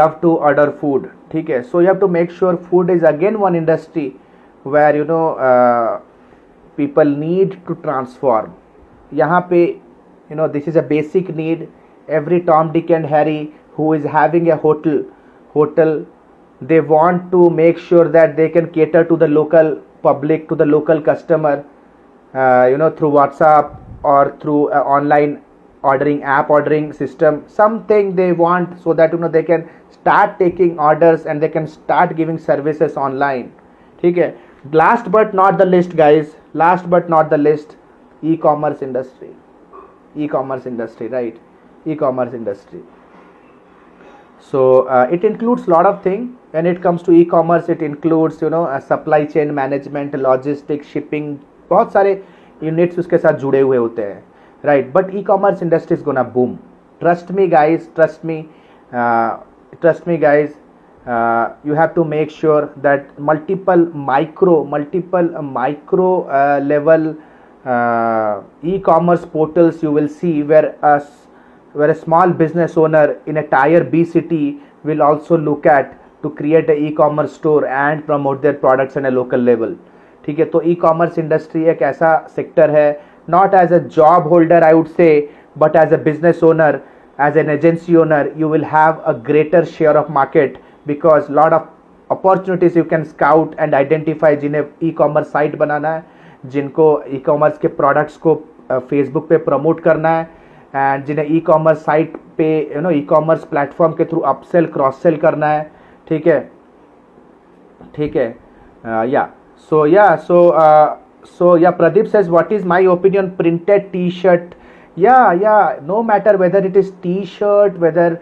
love 0.00 0.20
to 0.26 0.32
order 0.50 0.66
food 0.82 1.08
ठीक 1.30 1.50
है 1.50 1.62
so 1.70 1.80
you 1.84 1.88
have 1.92 2.00
to 2.00 2.08
make 2.16 2.34
sure 2.40 2.56
food 2.72 2.90
is 2.96 3.06
again 3.12 3.38
one 3.44 3.56
industry 3.60 4.04
where 4.74 4.96
you 4.96 5.04
know 5.04 5.24
uh, 5.48 6.00
people 6.76 7.16
need 7.24 7.56
to 7.68 7.76
transform 7.86 8.52
यहाँ 9.14 9.40
पे 9.50 9.62
you 10.29 10.35
know 10.35 10.47
this 10.47 10.67
is 10.67 10.75
a 10.75 10.81
basic 10.81 11.35
need. 11.35 11.69
Every 12.07 12.41
tom 12.41 12.71
dick 12.73 12.89
and 12.89 13.05
harry 13.05 13.53
who 13.73 13.93
is 13.93 14.03
having 14.03 14.49
a 14.51 14.57
hotel 14.57 15.03
hotel 15.53 16.05
they 16.61 16.79
want 16.81 17.31
to 17.31 17.49
make 17.49 17.77
sure 17.77 18.09
that 18.09 18.35
they 18.35 18.49
can 18.49 18.71
cater 18.71 19.03
to 19.03 19.15
the 19.15 19.27
local 19.27 19.75
public 20.01 20.49
to 20.49 20.55
the 20.55 20.65
local 20.65 21.01
customer 21.01 21.63
uh, 22.33 22.67
you 22.69 22.77
know 22.77 22.89
through 22.89 23.11
whatsapp 23.11 23.77
or 24.03 24.35
through 24.39 24.71
uh, 24.71 24.79
online 24.81 25.41
ordering 25.81 26.23
app 26.23 26.49
ordering 26.49 26.91
system. 26.93 27.43
Something 27.47 28.15
they 28.15 28.31
want 28.31 28.81
so 28.81 28.93
that 28.93 29.13
you 29.13 29.19
know 29.19 29.29
they 29.29 29.43
can 29.43 29.69
start 29.89 30.39
taking 30.39 30.79
orders 30.79 31.25
and 31.25 31.41
they 31.41 31.49
can 31.49 31.67
start 31.67 32.15
giving 32.15 32.37
services 32.37 32.97
online. 32.97 33.53
Okay. 34.03 34.35
Last 34.71 35.11
but 35.11 35.33
not 35.33 35.57
the 35.57 35.65
least 35.65 35.95
guys 35.95 36.35
last 36.53 36.89
but 36.89 37.09
not 37.09 37.29
the 37.29 37.37
least 37.37 37.77
e-commerce 38.21 38.81
industry. 38.81 39.29
E-commerce 40.27 40.67
industry 40.67 41.07
right 41.07 41.37
e-commerce 41.95 42.33
industry 42.33 42.81
so 44.51 44.61
it 45.13 45.25
includes 45.25 45.69
lot 45.69 45.85
of 45.85 46.05
thing 46.05 46.27
when 46.53 46.67
it 46.67 46.81
comes 46.83 47.05
to 47.05 47.13
e-commerce 47.31 47.69
it 47.69 47.81
includes 47.83 48.43
you 48.43 48.49
know 48.49 48.65
supply 48.89 49.25
chain 49.25 49.51
management 49.53 50.15
logistic 50.15 50.83
shipping 50.83 51.35
बहुत 51.69 51.93
सारे 51.93 52.21
units 52.61 52.99
उसके 52.99 53.17
साथ 53.17 53.33
जुड़े 53.39 53.59
हुए 53.59 53.77
होते 53.77 54.03
हैं 54.03 54.23
right 54.63 54.91
but 54.93 55.13
e-commerce 55.23 55.63
industry's 55.63 56.03
gonna 56.03 56.23
boom 56.33 56.55
trust 57.01 57.31
me 57.31 57.47
guys 57.47 57.87
trust 57.95 58.25
me 58.25 58.41
trust 58.91 60.07
me 60.07 60.17
guys 60.17 60.51
you 61.67 61.75
have 61.75 61.87
to 61.95 62.03
make 62.03 62.31
sure 62.31 62.73
that 62.77 63.07
multiple 63.29 63.91
micro 64.07 64.63
multiple 64.71 65.29
micro 65.43 66.11
level 66.63 67.13
uh, 67.65 68.41
e-commerce 68.63 69.25
portals 69.25 69.83
you 69.83 69.91
will 69.91 70.07
see 70.07 70.43
where 70.43 70.75
a, 70.81 71.03
where 71.75 71.89
a 71.89 71.95
small 71.95 72.31
business 72.31 72.77
owner 72.77 73.19
in 73.25 73.37
a 73.37 73.43
tier 73.43 73.83
B 73.83 74.03
city 74.05 74.59
will 74.83 75.01
also 75.01 75.37
look 75.37 75.65
at 75.65 75.95
to 76.23 76.29
create 76.29 76.69
a 76.69 76.75
e-commerce 76.75 77.33
store 77.33 77.65
and 77.67 78.05
promote 78.05 78.41
their 78.41 78.53
products 78.53 78.97
on 78.97 79.05
a 79.05 79.11
local 79.11 79.39
level 79.39 79.75
ठीक 80.25 80.39
है 80.39 80.45
तो 80.45 80.61
e 80.61 80.73
commerce 80.75 81.17
industry 81.19 81.63
एक 81.69 81.81
ऐसा 81.81 82.09
sector 82.35 82.69
है 82.69 82.89
not 83.29 83.53
as 83.53 83.73
a 83.73 83.77
job 83.95 84.27
holder 84.27 84.63
I 84.63 84.73
would 84.73 84.87
say 84.97 85.07
but 85.57 85.75
as 85.75 85.93
a 85.93 85.97
business 86.03 86.43
owner 86.43 86.79
as 87.27 87.37
an 87.37 87.49
agency 87.49 87.95
owner 87.95 88.31
you 88.37 88.49
will 88.49 88.63
have 88.73 89.01
a 89.05 89.11
greater 89.27 89.65
share 89.77 89.97
of 89.97 90.11
market 90.11 90.57
because 90.87 91.31
lot 91.31 91.53
of 91.53 91.63
opportunities 92.09 92.77
you 92.77 92.83
can 92.91 93.03
scout 93.03 93.55
and 93.59 93.75
identify 93.75 94.35
जिन्हें 94.43 94.63
e 94.83 94.91
commerce 94.99 95.31
site 95.31 95.57
बनाना 95.57 95.93
है 95.93 96.03
जिनको 96.43 96.87
e 97.07 97.17
commerce 97.25 97.57
के 97.57 97.67
products 97.67 98.17
को 98.17 98.35
Facebook 98.71 99.27
पे 99.29 99.37
promote 99.47 99.79
करना 99.83 100.09
है 100.09 100.29
and 100.75 101.05
जिन्हें 101.05 101.25
ई 101.25 101.39
कॉमर्स 101.39 101.83
साइट 101.85 102.17
पे 102.37 102.49
you 102.75 102.81
know 102.81 102.89
e 102.91 103.01
commerce 103.09 103.43
platform 103.45 103.93
के 103.93 104.05
थ्रू 104.05 104.19
अपसेल 104.33 104.65
क्रॉस 104.73 105.01
सेल 105.03 105.17
करना 105.17 105.47
है, 105.47 105.69
ठीक 106.07 106.27
है? 106.27 106.39
ठीक 107.95 108.15
है? 108.15 108.35
या 109.09 109.27
सो 109.71 109.85
yeah 109.85 110.15
so 110.15 110.39
so 111.39 111.55
yeah 111.57 111.71
Pradeep 111.71 112.05
says 112.05 112.29
what 112.29 112.51
is 112.53 112.65
my 112.67 112.85
opinion 112.87 113.29
printed 113.37 113.91
T-shirt 114.11 114.53
yeah 114.97 115.15
yeah 115.41 115.55
no 115.87 116.01
matter 116.03 116.35
whether 116.37 116.65
it 116.65 116.77
is 116.77 116.91
T-shirt 117.25 117.77
whether 117.79 118.17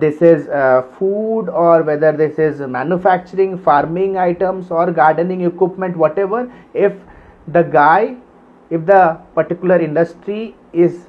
this 0.00 0.22
is 0.22 0.48
food 0.98 1.48
और 1.64 1.82
whether 1.82 2.16
this 2.16 2.38
is 2.40 2.62
manufacturing 2.62 3.58
farming 3.58 4.16
items 4.16 4.72
और 4.72 4.90
gardening 4.92 5.42
equipment 5.42 5.96
whatever 6.18 6.48
if 6.76 6.92
the 7.47 7.63
guy 7.63 8.15
if 8.69 8.85
the 8.85 9.17
particular 9.35 9.79
industry 9.79 10.55
is 10.73 11.07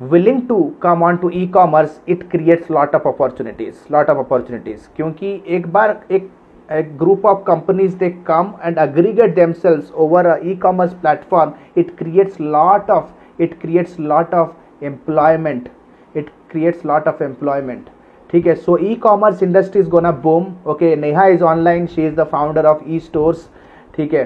willing 0.00 0.46
to 0.48 0.76
come 0.80 1.02
on 1.02 1.20
to 1.20 1.30
e-commerce 1.30 2.00
it 2.06 2.28
creates 2.30 2.70
lot 2.70 2.94
of 2.94 3.06
opportunities 3.06 3.84
lot 3.90 4.08
of 4.08 4.18
opportunities 4.18 4.88
क्योंकि 4.96 5.42
एक 5.56 5.66
बार 5.72 6.00
एक 6.10 6.30
a 6.70 6.82
group 6.82 7.24
of 7.24 7.44
companies 7.44 7.94
they 7.96 8.10
come 8.24 8.54
and 8.62 8.78
aggregate 8.78 9.34
themselves 9.34 9.90
over 9.94 10.20
a 10.30 10.44
e-commerce 10.44 10.94
platform 10.94 11.54
it 11.74 11.96
creates 11.96 12.38
lot 12.38 12.90
of 12.90 13.10
it 13.38 13.58
creates 13.60 13.98
lot 13.98 14.34
of 14.34 14.54
employment 14.82 15.70
it 16.14 16.28
creates 16.50 16.84
lot 16.84 17.06
of 17.06 17.22
employment 17.28 17.88
ठीक 18.30 18.46
है 18.46 18.54
so 18.64 18.78
e-commerce 18.86 19.42
industry 19.44 19.80
is 19.80 19.88
gonna 19.92 20.12
boom 20.24 20.48
okay 20.72 20.94
neha 21.04 21.24
is 21.36 21.44
online 21.52 21.86
she 21.92 22.02
is 22.08 22.14
the 22.16 22.26
founder 22.32 22.64
of 22.72 22.82
e-stores 22.96 23.46
ठीक 23.94 24.14
है 24.14 24.24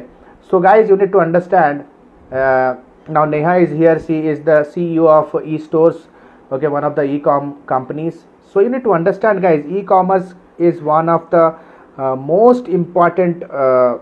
so 0.49 0.59
guys 0.59 0.89
you 0.89 0.95
need 0.95 1.11
to 1.11 1.19
understand 1.19 1.85
uh, 2.31 2.75
now 3.09 3.25
neha 3.25 3.57
is 3.57 3.71
here. 3.71 3.99
She 4.05 4.27
is 4.27 4.41
the 4.41 4.67
ceo 4.73 5.07
of 5.07 5.45
e-stores 5.45 6.07
okay 6.51 6.67
one 6.67 6.83
of 6.83 6.95
the 6.95 7.03
e-com 7.03 7.61
companies. 7.65 8.25
So 8.51 8.59
you 8.61 8.69
need 8.69 8.83
to 8.83 8.93
understand 8.93 9.41
guys 9.41 9.65
e-commerce 9.65 10.33
is 10.57 10.81
one 10.81 11.09
of 11.09 11.29
the 11.29 11.55
uh, 11.97 12.15
most 12.15 12.67
important 12.67 13.43
uh, 13.43 13.97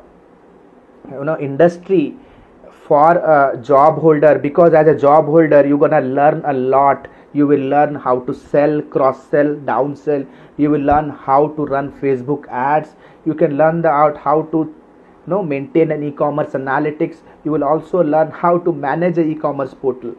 you 1.12 1.24
know 1.24 1.38
industry 1.40 2.16
for 2.88 3.18
a 3.18 3.58
job 3.58 4.00
holder 4.00 4.38
because 4.38 4.74
as 4.74 4.88
a 4.88 4.96
job 4.96 5.26
holder 5.26 5.66
you're 5.66 5.80
gonna 5.80 6.02
learn 6.02 6.44
a 6.46 6.54
lot. 6.54 7.08
You 7.34 7.46
will 7.48 7.68
learn 7.70 7.96
how 7.96 8.20
to 8.22 8.34
sell 8.34 8.82
cross 8.82 9.28
sell 9.30 9.56
down 9.56 9.96
sell 9.98 10.24
you 10.58 10.70
will 10.70 10.82
learn 10.82 11.10
how 11.10 11.50
to 11.50 11.66
run 11.66 11.92
facebook 12.00 12.48
ads. 12.48 12.96
You 13.26 13.34
can 13.34 13.58
learn 13.58 13.82
the 13.82 13.90
out 13.90 14.18
how 14.18 14.44
to 14.54 14.74
know 15.28 15.42
maintain 15.44 15.92
an 15.92 16.04
e-commerce 16.04 16.52
analytics. 16.52 17.18
You 17.44 17.52
will 17.52 17.64
also 17.64 18.04
learn 18.04 18.32
how 18.32 18.58
to 18.60 18.74
manage 18.74 19.18
a 19.18 19.28
e-commerce 19.34 19.74
portal 19.74 20.16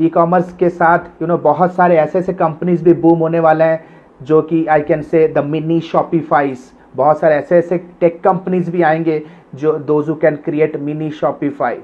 e-commerce 0.08 0.52
के 0.58 0.68
साथ 0.70 1.22
you 1.22 1.26
know 1.28 1.36
बहुत 1.38 1.74
सारे 1.74 1.96
ऐसे 1.98 2.18
ऐसे 2.18 2.32
companies 2.32 2.82
भी 2.84 2.92
boom 3.00 3.18
होने 3.18 3.40
वाले 3.40 3.64
हैं, 3.64 3.84
जो 4.22 4.40
कि 4.42 4.64
I 4.66 4.82
can 4.82 5.02
say 5.02 5.26
the 5.34 5.44
mini 5.44 5.80
Shopifys 5.80 6.58
बहुत 6.96 7.18
सारे 7.20 7.34
ऐसे 7.34 7.56
ऐसे 7.58 7.78
टेक 8.00 8.22
कंपनीज़ 8.24 8.70
भी 8.70 8.82
आएँगे, 8.82 9.22
जो 9.54 9.72
those 9.72 10.08
who 10.08 10.14
can 10.22 10.36
create 10.44 10.76
mini 10.76 11.10
Shopify 11.10 11.76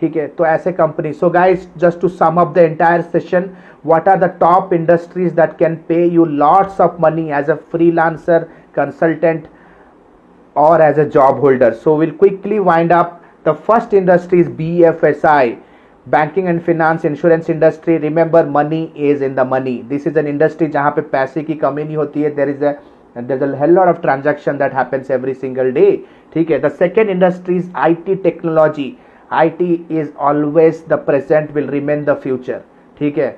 ठीक 0.00 0.16
है? 0.16 0.26
तो 0.28 0.46
ऐसे 0.46 0.72
company 0.72 1.12
so 1.12 1.30
guys 1.30 1.68
just 1.78 2.00
to 2.00 2.08
sum 2.08 2.40
up 2.40 2.52
the 2.54 2.58
entire 2.58 3.02
session 3.02 3.50
what 3.86 4.08
are 4.08 4.18
the 4.18 4.32
top 4.40 4.72
industries 4.74 5.34
that 5.34 5.56
can 5.58 5.76
pay 5.88 6.04
you 6.04 6.24
lots 6.24 6.80
of 6.80 7.00
money 7.02 7.30
as 7.38 7.50
a 7.50 7.54
freelancer 7.72 8.46
consultant 8.74 9.46
or 10.55 10.81
as 10.81 10.97
a 10.97 11.05
job 11.05 11.39
holder. 11.39 11.73
So 11.73 11.95
we'll 11.95 12.13
quickly 12.13 12.59
wind 12.59 12.91
up. 12.91 13.23
The 13.43 13.53
first 13.53 13.93
industry 13.93 14.41
is 14.41 14.47
BFSI, 14.47 15.59
banking 16.07 16.47
and 16.47 16.63
finance, 16.63 17.05
insurance 17.05 17.49
industry. 17.49 17.97
Remember, 17.97 18.45
money 18.45 18.91
is 18.95 19.21
in 19.21 19.35
the 19.35 19.45
money. 19.45 19.81
This 19.81 20.05
is 20.05 20.17
an 20.17 20.27
industry 20.27 20.67
जहाँ 20.67 20.91
पे 20.95 21.01
पैसे 21.11 21.43
की 21.43 21.55
कमी 21.55 21.83
नहीं 21.83 21.97
होती 21.97 22.21
है. 22.21 22.35
There 22.35 22.49
is 22.49 22.61
a 22.61 22.77
there's 23.15 23.41
a 23.41 23.55
hell 23.57 23.71
lot 23.71 23.87
of 23.87 24.01
transaction 24.01 24.57
that 24.57 24.73
happens 24.73 25.09
every 25.09 25.33
single 25.43 25.71
day. 25.71 25.91
ठीक 26.33 26.51
है. 26.51 26.61
The 26.61 26.69
second 26.81 27.09
industry 27.09 27.57
is 27.57 27.69
IT 27.85 28.23
technology. 28.23 28.89
IT 29.31 29.61
is 30.01 30.11
always 30.17 30.81
the 30.91 30.97
present, 30.97 31.53
will 31.53 31.71
remain 31.77 32.05
the 32.05 32.15
future. 32.25 32.61
ठीक 32.99 33.17
है. 33.17 33.35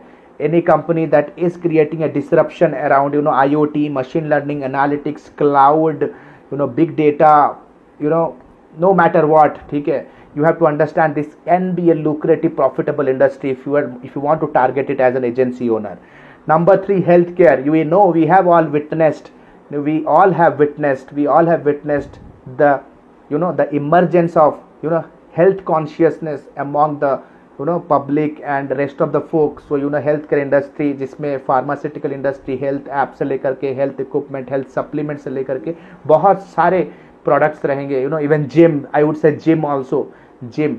Any 0.49 0.61
company 0.67 1.05
that 1.05 1.31
is 1.37 1.57
creating 1.63 2.03
a 2.03 2.09
disruption 2.09 2.73
around 2.73 3.13
you 3.13 3.21
know 3.21 3.31
IoT, 3.31 3.91
machine 3.91 4.29
learning, 4.29 4.61
analytics, 4.61 5.29
cloud 5.37 6.09
you 6.50 6.56
know 6.56 6.66
big 6.66 6.96
data 6.96 7.56
you 8.00 8.08
know 8.08 8.36
no 8.78 8.92
matter 8.94 9.26
what 9.26 9.60
okay 9.72 10.06
you 10.36 10.44
have 10.44 10.58
to 10.58 10.66
understand 10.66 11.14
this 11.14 11.34
can 11.46 11.74
be 11.74 11.90
a 11.90 11.94
lucrative 11.94 12.54
profitable 12.54 13.08
industry 13.08 13.50
if 13.50 13.64
you 13.64 13.74
are 13.76 13.86
if 14.04 14.14
you 14.14 14.20
want 14.20 14.40
to 14.40 14.48
target 14.48 14.90
it 14.90 15.00
as 15.00 15.16
an 15.16 15.24
agency 15.24 15.70
owner. 15.70 15.98
Number 16.46 16.76
3 16.84 17.00
healthcare. 17.00 17.64
You 17.64 17.84
know 17.84 18.06
we 18.08 18.26
have 18.26 18.46
all 18.46 18.64
witnessed 18.64 19.30
we 19.70 20.04
all 20.04 20.30
have 20.30 20.58
witnessed 20.58 21.12
we 21.12 21.26
all 21.26 21.46
have 21.46 21.64
witnessed 21.64 22.20
the 22.58 22.82
you 23.30 23.38
know 23.38 23.52
the 23.52 23.68
emergence 23.74 24.36
of 24.36 24.60
you 24.82 24.90
know 24.90 25.04
health 25.32 25.64
consciousness 25.64 26.42
among 26.56 27.00
the 27.00 27.20
you 27.60 27.64
know 27.66 27.78
public 27.90 28.40
and 28.40 28.72
rest 28.72 29.00
of 29.02 29.10
the 29.10 29.18
folk 29.30 29.60
so 29.60 29.76
you 29.78 29.88
know 29.90 29.98
health 30.04 30.28
care 30.30 30.42
industry 30.42 30.92
जिसमें 30.94 31.36
pharmaceutical 31.46 32.12
industry 32.12 32.56
health 32.56 32.88
app 33.02 33.12
से 33.18 33.24
लेकर 33.24 33.54
के 33.60 33.72
health 33.74 34.00
equipment 34.00 34.50
health 34.50 34.68
supplement 34.70 35.20
से 35.20 35.30
लेकर 35.30 35.58
के 35.58 35.74
बहुत 36.06 36.42
सारे 36.46 36.80
products 37.24 37.64
रहेंगे. 37.66 38.00
You 38.02 38.08
know 38.08 38.18
even 38.18 38.44
gym 38.46 38.80
I 38.94 39.02
would 39.02 39.16
say 39.16 39.32
gym 39.44 39.64
also 39.64 40.10
gym 40.44 40.76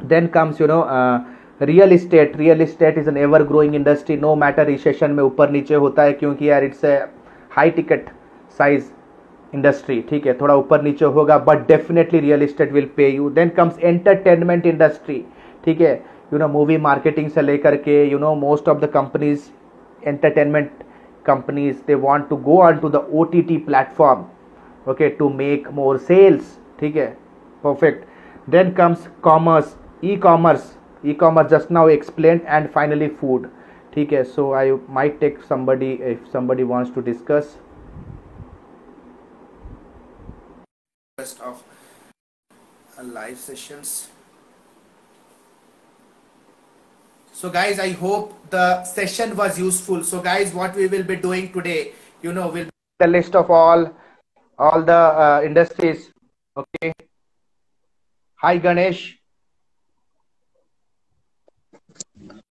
then 0.00 0.26
comes 0.34 0.60
you 0.60 0.66
know 0.66 0.84
real 1.60 1.92
estate 1.92 2.36
real 2.36 2.62
estate 2.62 2.98
is 2.98 3.08
an 3.08 3.16
ever 3.16 3.42
growing 3.44 3.74
industry 3.74 4.16
no 4.16 4.34
matter 4.36 4.66
recession 4.66 5.10
में 5.10 5.22
ऊपर 5.24 5.50
नीचे 5.50 5.74
होता 5.74 6.02
है, 6.02 6.12
क्योंकि 6.12 6.50
यार 6.50 6.64
it's 6.64 6.84
a 6.84 6.96
high 7.50 7.70
ticket 7.70 8.08
size 8.58 8.84
industry 9.52 10.00
ठीक 10.10 10.26
है, 10.26 10.34
थोड़ा 10.40 10.54
ऊपर 10.56 10.82
नीचे 10.82 11.04
होगा 11.04 11.38
but 11.38 11.66
definitely 11.68 12.20
real 12.20 12.42
estate 12.42 12.72
will 12.72 12.88
pay 12.96 13.08
you 13.08 13.30
then 13.30 13.48
comes 13.56 13.78
entertainment 13.80 14.66
industry 14.66 15.24
ठीक 15.65 15.81
है 15.81 15.93
यू 16.33 16.39
नो 16.39 16.47
मूवी 16.47 16.77
मार्केटिंग 16.77 17.29
से 17.31 17.41
लेकर 17.41 17.75
के 17.87 18.03
you 18.05 18.19
know 18.19 18.33
most 18.35 18.69
of 18.69 18.81
the 18.81 18.89
companies 18.93 19.49
entertainment 20.03 20.83
companies 21.25 21.83
they 21.87 21.95
want 22.03 22.27
to 22.29 22.37
go 22.49 22.61
on 22.61 22.77
to 22.79 22.89
the 22.89 23.05
O 23.13 23.23
T 23.31 23.41
T 23.41 23.57
platform 23.67 24.25
okay 24.91 25.09
to 25.17 25.29
make 25.29 25.67
more 25.73 25.97
sales 26.09 26.57
ठीक 26.79 26.95
है 26.95 27.07
perfect 27.63 28.49
then 28.49 28.71
comes 28.73 29.07
commerce 29.23 29.75
e 30.03 30.15
commerce 30.17 30.75
e 31.03 31.13
commerce 31.15 31.49
just 31.49 31.71
now 31.71 31.89
explain 31.89 32.41
and 32.47 32.69
finally 32.69 33.07
food 33.21 33.47
ठीक 33.93 34.13
है 34.13 34.23
सो 34.25 34.51
I 34.53 34.71
might 34.89 35.19
take 35.19 35.39
somebody 35.43 35.91
if 36.03 36.27
somebody 36.29 36.63
wants 36.65 36.91
to 36.91 37.01
discuss 37.01 37.57
rest 41.17 41.41
of 41.41 41.63
uh, 42.97 43.03
live 43.03 43.37
sessions 43.39 44.09
So 47.38 47.48
guys 47.54 47.80
i 47.84 47.90
hope 48.02 48.34
the 48.50 48.82
session 48.84 49.36
was 49.36 49.58
useful. 49.58 50.02
So 50.02 50.20
guys 50.22 50.54
what 50.54 50.74
we 50.74 50.86
will 50.86 51.02
be 51.02 51.16
doing 51.16 51.52
today 51.52 51.92
you 52.22 52.32
know 52.32 52.48
we'll 52.48 52.68
the 52.98 53.06
list 53.06 53.36
of 53.36 53.50
all 53.50 53.92
all 54.58 54.82
the 54.82 55.00
uh, 55.24 55.42
industries 55.44 56.10
okay? 56.56 56.92
Hi 58.36 58.56
ganesh. 58.56 59.18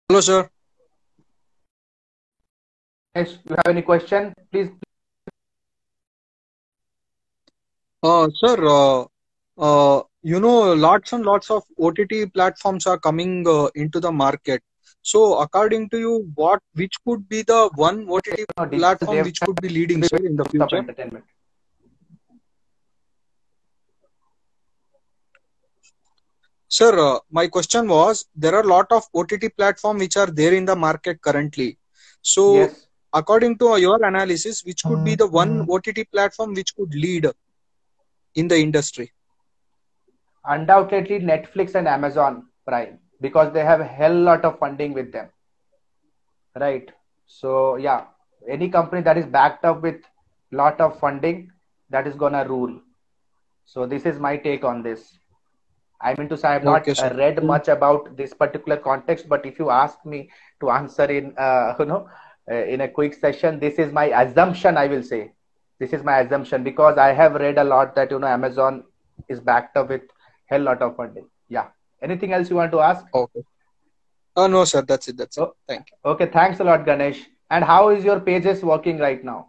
Hello, 0.10 0.22
sir. 0.22 0.50
Yes, 3.16 3.38
you 3.48 3.56
have 3.56 3.68
any 3.68 3.84
question? 3.84 4.34
Please 4.52 4.72
Uh, 8.04 8.28
sir, 8.34 8.58
uh, 8.68 9.06
uh, 9.60 10.02
you 10.24 10.40
know, 10.40 10.74
lots 10.74 11.14
and 11.14 11.24
lots 11.24 11.52
of 11.52 11.64
OTT 11.80 12.34
platforms 12.34 12.88
are 12.88 12.98
coming 12.98 13.48
uh, 13.48 13.68
into 13.76 14.00
the 14.00 14.12
market. 14.12 14.64
So, 15.02 15.40
according 15.40 15.90
to 15.90 16.00
you, 16.00 16.32
what 16.36 16.60
which 16.74 16.96
could 17.06 17.28
be 17.28 17.42
the 17.42 17.70
one 17.76 18.08
OTT 18.10 18.46
platform 18.56 19.24
which 19.24 19.40
could 19.42 19.60
be 19.62 19.70
leading, 19.70 20.04
sir, 20.04 20.18
in 20.18 20.36
the 20.36 20.46
future? 20.46 20.78
entertainment 20.78 21.26
Sir, 26.68 26.98
uh, 26.98 27.20
my 27.30 27.48
question 27.48 27.88
was 27.88 28.26
there 28.34 28.56
are 28.56 28.62
a 28.62 28.68
lot 28.68 28.90
of 28.92 29.04
OTT 29.14 29.58
platform 29.58 29.98
which 29.98 30.16
are 30.16 30.28
there 30.28 30.54
in 30.54 30.66
the 30.66 30.76
market 30.76 31.22
currently. 31.22 31.78
So, 32.22 32.56
yes 32.56 32.88
according 33.14 33.58
to 33.58 33.78
your 33.78 34.04
analysis, 34.04 34.64
which 34.64 34.84
could 34.84 35.04
be 35.04 35.16
the 35.16 35.28
one 35.28 35.68
OTT 35.70 36.10
platform 36.12 36.54
which 36.54 36.76
could 36.76 36.94
lead 36.94 37.28
in 38.36 38.48
the 38.48 38.58
industry? 38.58 39.12
undoubtedly 40.44 41.20
netflix 41.20 41.76
and 41.76 41.88
amazon 41.88 42.48
prime 42.66 42.98
because 43.22 43.54
they 43.54 43.64
have 43.64 43.82
a 43.82 43.86
hell 43.86 44.14
lot 44.16 44.46
of 44.46 44.60
funding 44.60 44.94
with 44.94 45.12
them. 45.14 45.30
Right? 46.60 46.92
So 47.28 47.78
yeah. 47.78 48.06
Any 48.50 48.70
company 48.70 49.02
that 49.04 49.18
is 49.18 49.26
backed 49.26 49.66
up 49.66 49.82
with 49.82 50.02
lot 50.52 50.82
of 50.82 51.00
funding 51.00 51.52
that 51.90 52.08
is 52.08 52.16
gonna 52.16 52.46
rule. 52.48 52.82
So 53.66 53.86
this 53.86 54.06
is 54.06 54.20
my 54.20 54.38
take 54.38 54.64
on 54.64 54.84
this. 54.84 55.18
I 56.02 56.16
mean 56.18 56.30
to 56.30 56.38
say 56.38 56.50
i 56.50 56.54
have 56.54 56.64
not 56.64 56.88
Okay, 56.88 57.10
read 57.18 57.44
much 57.44 57.68
about 57.68 58.16
this 58.18 58.34
particular 58.34 58.78
context 58.78 59.30
but 59.30 59.46
if 59.46 59.60
you 59.60 59.70
ask 59.70 60.06
me 60.06 60.30
to 60.62 60.70
answer 60.72 61.06
in 61.06 61.34
uh, 61.38 61.76
you 61.80 61.86
know 61.86 62.10
uh, 62.52 62.64
in 62.76 62.82
a 62.82 62.88
quick 62.88 63.14
session 63.14 63.60
this 63.60 63.80
is 63.80 63.92
my 63.92 64.06
assumption 64.22 64.78
i 64.78 64.88
will 64.88 65.04
say. 65.04 65.32
This 65.80 65.94
is 65.94 66.04
my 66.04 66.20
assumption 66.20 66.64
because 66.64 66.98
i 66.98 67.12
have 67.14 67.36
read 67.36 67.58
a 67.58 67.64
lot 67.64 67.96
that 67.96 68.12
you 68.12 68.20
know 68.20 68.28
amazon 68.28 68.84
is 69.28 69.40
backed 69.40 69.78
up 69.78 69.90
with 69.90 70.02
hell 70.46 70.62
lot 70.62 70.82
of 70.82 70.96
funding. 70.96 71.28
Yeah 71.50 71.70
anything 72.02 72.34
else 72.34 72.50
you 72.50 72.56
want 72.56 72.72
to 72.72 72.80
ask 72.80 73.06
Okay. 73.14 73.44
Uh, 74.36 74.48
no, 74.48 74.64
sir. 74.66 74.82
That's 74.82 75.08
it. 75.10 75.18
That's 75.18 75.38
it. 75.38 75.42
Oh. 75.44 75.54
Thank 75.68 75.90
you. 75.92 75.98
okay 76.12 76.26
thanks 76.36 76.60
a 76.60 76.64
lot 76.70 76.86
ganesh 76.86 77.22
and 77.50 77.64
how 77.64 77.90
is 77.90 78.04
your 78.04 78.20
pages 78.20 78.64
working 78.64 78.98
right 79.00 79.24
now 79.24 79.40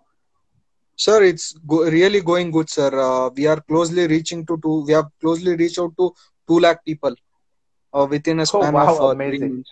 Sir, 0.96 1.22
it's 1.24 1.52
go- 1.66 1.84
really 1.90 2.20
going 2.20 2.50
good, 2.50 2.68
sir. 2.70 2.90
Uh, 3.00 3.30
we 3.36 3.46
are 3.46 3.60
closely 3.60 4.06
reaching 4.06 4.44
to 4.46 4.58
two. 4.62 4.84
We 4.86 4.92
have 4.92 5.06
closely 5.20 5.56
reached 5.56 5.78
out 5.78 5.94
to 5.98 6.12
two 6.46 6.58
lakh 6.60 6.84
people 6.84 7.14
uh, 7.92 8.06
within 8.10 8.40
a 8.40 8.46
span 8.46 8.76
wow, 8.76 8.86
of 8.86 9.00
uh, 9.00 9.14
three 9.26 9.40
amazing. 9.40 9.48
months. 9.52 9.70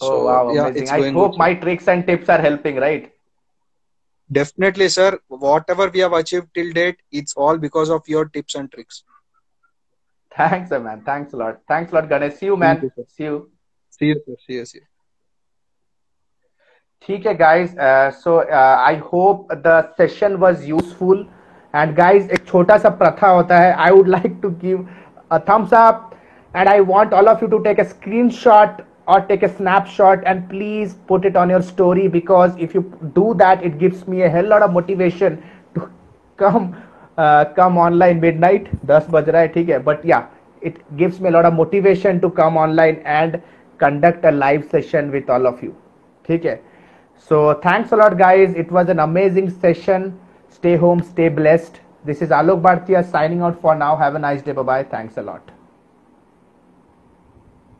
oh 0.00 0.18
wow 0.26 0.50
yeah, 0.50 0.68
amazing 0.68 0.88
i 0.96 1.00
hope 1.16 1.36
good. 1.36 1.38
my 1.42 1.54
tricks 1.64 1.88
and 1.88 2.06
tips 2.06 2.28
are 2.28 2.40
helping 2.48 2.76
right 2.86 3.12
Definitely, 4.30 4.88
sir. 4.88 5.18
Whatever 5.28 5.88
we 5.88 6.00
have 6.00 6.12
achieved 6.12 6.48
till 6.54 6.72
date, 6.72 6.96
it's 7.10 7.34
all 7.34 7.56
because 7.58 7.90
of 7.90 8.02
your 8.08 8.26
tips 8.26 8.54
and 8.54 8.70
tricks. 8.72 9.04
thanks 10.37 10.71
uh, 10.71 10.79
man 10.79 11.01
thanks 11.05 11.33
a 11.33 11.37
lot 11.37 11.61
thanks 11.67 11.91
a 11.91 11.95
lot 11.95 12.09
ganesh 12.09 12.35
see 12.35 12.45
you 12.51 12.57
man 12.57 12.77
Thank 12.77 12.83
you, 12.83 12.91
sir. 12.95 13.05
see 13.17 13.23
you 13.23 13.49
See 13.91 14.05
you, 14.07 14.15
sir. 14.25 14.35
See 14.47 14.53
you. 14.53 14.65
See 14.65 14.77
you. 14.79 14.85
ठीक 17.05 17.25
है 17.25 17.33
guys 17.35 17.75
so 18.13 18.35
I 18.59 18.95
hope 19.11 19.53
the 19.65 19.93
session 19.97 20.35
was 20.43 20.67
useful 20.69 21.25
and 21.75 21.93
guys 21.95 22.29
एक 22.37 22.45
छोटा 22.47 22.77
सा 22.77 22.89
प्रथा 23.01 23.27
होता 23.27 23.57
है 23.59 23.71
I 23.85 23.91
would 23.91 24.07
like 24.07 24.39
to 24.41 24.49
give 24.63 24.87
a 25.31 25.37
thumbs 25.49 25.73
up 25.73 26.09
and 26.53 26.69
I 26.69 26.81
want 26.81 27.13
all 27.13 27.27
of 27.29 27.41
you 27.41 27.47
to 27.49 27.57
take 27.63 27.79
a 27.79 27.85
screenshot 27.85 28.77
or 29.07 29.21
take 29.31 29.43
a 29.43 29.49
snapshot 29.57 30.23
and 30.25 30.47
please 30.49 30.95
put 31.11 31.25
it 31.25 31.35
on 31.35 31.49
your 31.49 31.61
story 31.61 32.07
because 32.07 32.55
if 32.57 32.73
you 32.73 32.81
do 33.17 33.33
that, 33.35 33.63
it 33.63 33.77
gives 33.77 34.07
me 34.07 34.23
a 34.23 34.29
hell 34.29 34.47
lot 34.47 34.61
of 34.61 34.73
motivation 34.73 35.37
to 35.75 35.89
come 36.37 36.75
uh, 37.17 37.45
come 37.59 37.77
online 37.77 38.19
midnight 38.25 38.69
10 38.91 39.09
बज 39.11 39.29
रहा 39.29 39.41
है 39.41 39.47
ठीक 39.55 39.69
है 39.69 39.83
but 39.89 40.05
yeah 40.11 40.23
it 40.69 40.79
gives 41.01 41.19
me 41.23 41.29
a 41.29 41.35
lot 41.37 41.49
of 41.49 41.53
motivation 41.59 42.21
to 42.23 42.29
come 42.39 42.57
online 42.63 42.97
and 43.19 43.37
conduct 43.83 44.25
a 44.31 44.31
live 44.31 44.65
session 44.71 45.11
with 45.17 45.29
all 45.35 45.51
of 45.51 45.61
you 45.67 45.75
ठीक 46.27 46.45
है 46.45 46.59
so 47.29 47.43
thanks 47.67 47.93
a 47.97 48.01
lot 48.01 48.17
guys 48.23 48.57
it 48.63 48.73
was 48.79 48.91
an 48.95 49.05
amazing 49.05 49.53
session 49.67 50.09
stay 50.57 50.75
home 50.87 51.05
stay 51.13 51.29
blessed 51.43 51.79
this 52.09 52.21
is 52.27 52.35
Alok 52.41 52.61
Bhartia 52.67 53.05
signing 53.15 53.47
out 53.47 53.61
for 53.61 53.79
now 53.85 53.95
have 54.03 54.19
a 54.21 54.27
nice 54.27 54.45
day 54.49 54.59
bye 54.59 54.69
bye 54.73 54.83
thanks 54.97 55.23
a 55.23 55.31
lot 55.31 55.52